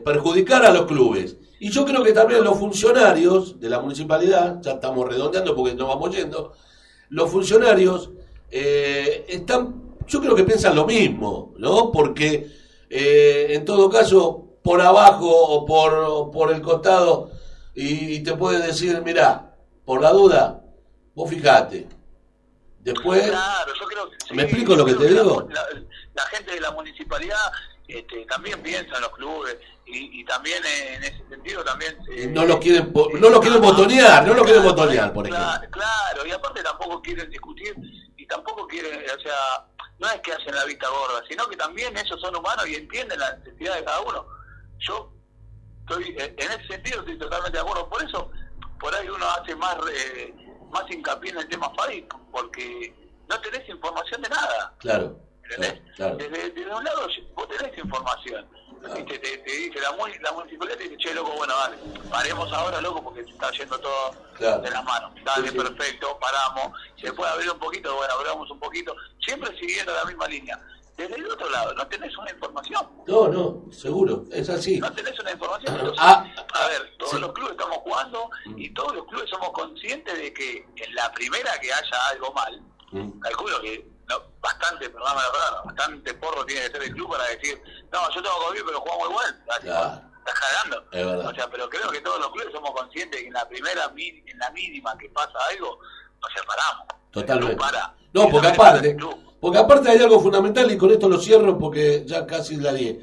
[0.04, 1.36] perjudicar a los clubes.
[1.60, 5.88] Y yo creo que también los funcionarios de la municipalidad, ya estamos redondeando porque nos
[5.88, 6.52] vamos yendo,
[7.10, 8.10] los funcionarios
[8.50, 11.90] eh, están, yo creo que piensan lo mismo, ¿no?
[11.92, 12.50] Porque
[12.90, 17.30] eh, en todo caso, por abajo o por, o por el costado,
[17.74, 20.62] y, y te pueden decir, mira, por la duda,
[21.14, 21.86] vos fijate.
[22.80, 25.46] Después, Claro, yo creo que sí, ¿me explico lo que te digo?
[25.50, 25.66] La-
[26.14, 27.36] la gente de la municipalidad
[27.86, 29.56] este, también piensa en los clubes
[29.86, 34.26] y, y también en ese sentido también eh, no lo quieren, no lo quieren botonear,
[34.26, 35.70] no lo quieren botonear, por ejemplo.
[35.70, 37.74] Claro, y aparte tampoco quieren discutir
[38.16, 39.66] y tampoco quieren, o sea,
[39.98, 43.18] no es que hacen la vista gorda, sino que también ellos son humanos y entienden
[43.18, 44.26] la necesidad de cada uno.
[44.78, 45.12] Yo
[45.80, 48.30] estoy, eh, en ese sentido estoy totalmente de acuerdo, por eso
[48.80, 50.34] por ahí uno hace más eh,
[50.74, 52.94] más hincapié en el tema FADI, porque
[53.28, 54.74] no tenés información de nada.
[54.78, 55.80] Claro, ¿entendés?
[55.96, 56.16] claro.
[56.16, 58.46] Desde, desde un lado vos tenés información.
[58.94, 59.92] Te, te dice la,
[60.22, 61.76] la municipalidad, te dice, che, loco, bueno, dale,
[62.10, 64.14] paremos ahora, loco, porque se está yendo todo
[64.60, 65.12] de las manos.
[65.24, 65.56] Dale, Sí, sí.
[65.58, 66.78] perfecto, paramos.
[67.00, 70.60] Se puede abrir un poquito, bueno, abramos un poquito, siempre siguiendo la misma línea.
[70.98, 72.86] Desde el otro lado, no tenés una información.
[73.06, 74.78] No, no, seguro, es así.
[74.78, 75.74] No tenés una información.
[75.74, 77.18] Entonces, Ah, a ver, todos sí.
[77.20, 81.58] los clubes estamos jugando y todos los clubes somos conscientes de que en la primera
[81.58, 82.60] que haya algo mal,
[82.92, 83.18] Mm.
[83.18, 87.60] calculo que no, bastante, perdóname la bastante porro tiene que ser el club para decir,
[87.92, 89.44] no, yo tengo COVID, pero jugamos igual.
[89.60, 90.00] Claro.
[90.18, 90.84] Estás cagando.
[90.92, 91.26] Es verdad.
[91.26, 94.38] O sea, pero creo que todos los clubes somos conscientes que en la primera, en
[94.38, 95.78] la mínima que pasa algo,
[96.20, 96.86] nos separamos.
[97.10, 97.56] Totalmente.
[97.56, 97.94] Para.
[98.12, 98.96] No, porque aparte,
[99.40, 102.96] porque aparte hay algo fundamental y con esto lo cierro porque ya casi la 10.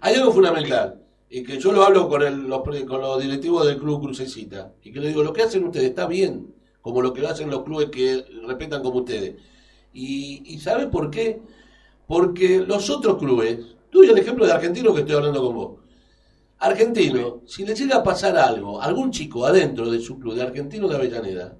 [0.00, 1.00] Hay algo fundamental.
[1.30, 4.92] y que yo lo hablo con, el- los, con los directivos del club Crucecita, y
[4.92, 7.90] que le digo, lo que hacen ustedes está bien, como lo que hacen los clubes
[7.90, 9.34] que respetan como ustedes.
[9.94, 11.40] Y, y ¿sabe por qué?
[12.06, 15.78] Porque los otros clubes, tú y el ejemplo de Argentino que estoy hablando con vos,
[16.58, 20.88] Argentino, si le llega a pasar algo, algún chico adentro de su club de Argentino
[20.88, 21.56] de Avellaneda,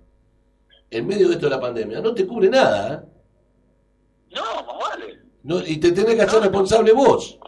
[0.90, 4.34] en medio de esto de la pandemia, no te cubre nada, ¿eh?
[4.34, 5.20] No, más vale.
[5.42, 7.38] No, y te tenés que hacer responsable vos.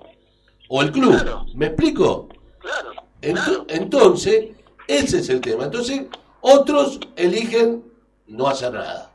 [0.69, 1.15] O el club.
[1.55, 2.29] ¿Me explico?
[2.59, 2.91] Claro.
[3.23, 4.47] Ento- Entonces,
[4.87, 5.65] ese es el tema.
[5.65, 6.03] Entonces,
[6.41, 7.85] otros eligen
[8.27, 9.13] no hacer nada.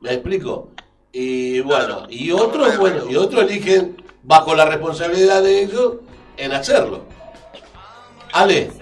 [0.00, 0.70] ¿Me explico?
[1.16, 5.92] Y bueno, y otros, bueno, y otros eligen bajo la responsabilidad de ellos
[6.36, 7.04] en hacerlo.
[8.32, 8.72] Ale,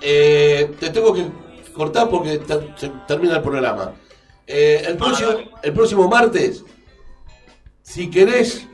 [0.00, 1.24] eh, te tengo que
[1.72, 2.40] cortar porque
[2.76, 3.92] se termina el programa.
[4.48, 5.30] Eh, el, próximo,
[5.62, 6.64] el próximo martes,
[7.82, 8.66] si querés,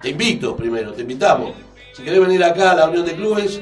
[0.00, 1.52] te invito primero, te invitamos.
[1.92, 3.60] Si querés venir acá a la Unión de Clubes,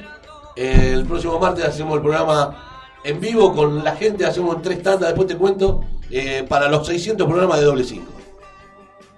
[0.55, 5.09] eh, el próximo martes hacemos el programa en vivo con la gente, hacemos tres tandas,
[5.09, 8.13] después te cuento, eh, para los 600 programas de doble 5.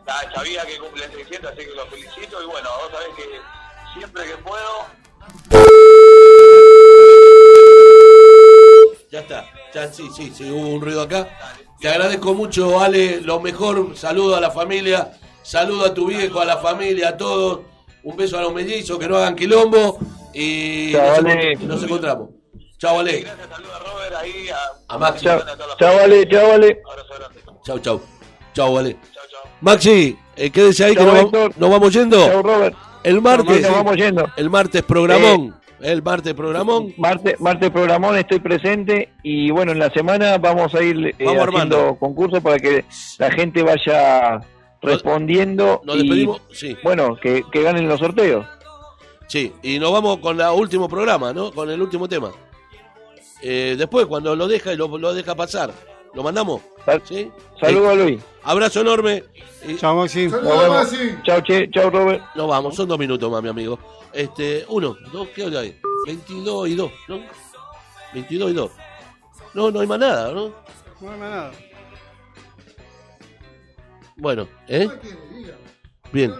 [0.07, 2.43] Ah, sabía que cumple 600, así que lo felicito.
[2.43, 4.87] Y bueno, vos sabés que siempre que puedo,
[9.11, 11.29] Ya está, ya sí, sí, sí, hubo un ruido acá.
[11.81, 15.13] Te agradezco mucho, Ale, lo mejor, saludo a la familia,
[15.43, 17.61] saludo a tu viejo, a la familia, a todos.
[18.03, 19.99] Un beso a los mellizos, que no hagan quilombo
[20.33, 22.31] y Chao, nos, nos encontramos.
[22.79, 23.23] Chao, Ale.
[23.23, 25.25] Robert ahí, a, A Maxi.
[25.25, 25.41] Chao,
[25.79, 26.83] chao, vale, chao, vale.
[27.65, 28.01] Chao, chao.
[28.55, 28.97] Chao, Ale.
[29.61, 32.27] Maxi, eh, quédese ahí Chao, que nos, va- nos vamos yendo.
[32.27, 32.77] Chao, Robert.
[33.03, 33.63] El martes.
[33.63, 34.27] Nos vamos yendo.
[34.37, 35.55] El martes programón.
[35.81, 36.95] el martes programón.
[36.97, 41.43] Martes, martes programón estoy presente y bueno, en la semana vamos a ir eh, Vamos
[41.49, 41.97] haciendo armando.
[41.99, 42.85] concursos para que
[43.19, 44.41] la gente vaya
[44.83, 46.77] respondiendo nos y despedimos, sí.
[46.83, 48.47] bueno, que, que ganen los sorteos.
[49.29, 51.51] Sí, y nos vamos con el último programa, ¿no?
[51.53, 52.31] Con el último tema.
[53.43, 55.73] Eh, después, cuando lo deja y lo, lo deja pasar,
[56.15, 56.63] ¿lo mandamos?
[57.05, 57.31] ¿Sí?
[57.61, 58.23] Saludos, Luis.
[58.43, 59.25] Abrazo enorme.
[59.79, 60.29] Chao, Maxi.
[61.25, 62.23] Chao, che, chao, Robert.
[62.35, 63.79] Nos vamos, son dos minutos más, mi amigo.
[64.13, 65.79] Este, uno, dos, ¿qué hora hay?
[66.07, 67.21] 22 y 2, ¿no?
[68.15, 68.71] 22 y 2.
[69.55, 70.53] No, no hay más nada, ¿no?
[71.01, 71.53] No hay más nada.
[74.17, 74.89] Bueno, ¿eh?
[76.13, 76.33] Bien.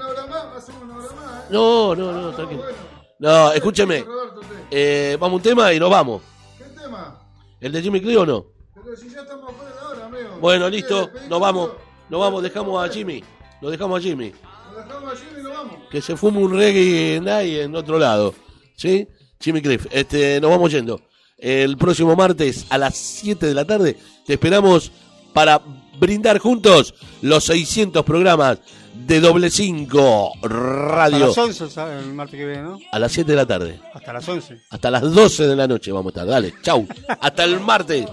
[1.51, 2.65] No, no, no, tranquilo.
[3.19, 4.05] No, escúcheme.
[4.71, 6.23] Eh, vamos a un tema y nos vamos.
[7.61, 8.47] ¿El de Jimmy Clio o no?
[8.75, 10.39] Pero si ya estamos fuera de la hora, amigo.
[10.41, 11.71] Bueno, listo, nos vamos.
[12.09, 13.23] Nos vamos, dejamos a Jimmy.
[13.61, 14.33] Lo dejamos a Jimmy.
[14.73, 15.77] Lo dejamos allí y nos vamos.
[15.91, 18.35] Que se fume un reggae night en otro lado.
[18.77, 19.09] ¿Sí?
[19.41, 19.87] Jimmy Cliff.
[19.91, 21.01] Este, nos vamos yendo.
[21.39, 24.93] El próximo martes a las 7 de la tarde te esperamos
[25.35, 25.61] para
[25.99, 28.59] brindar juntos los 600 programas
[29.07, 31.17] de doble 5 radio.
[31.17, 31.65] A las 11
[31.99, 32.79] el martes que viene, ¿no?
[32.93, 33.81] A las 7 de la tarde.
[33.93, 34.61] Hasta las 11.
[34.71, 36.27] Hasta las 12 de la noche vamos a estar.
[36.27, 36.87] Dale, chau.
[37.21, 38.07] Hasta el martes.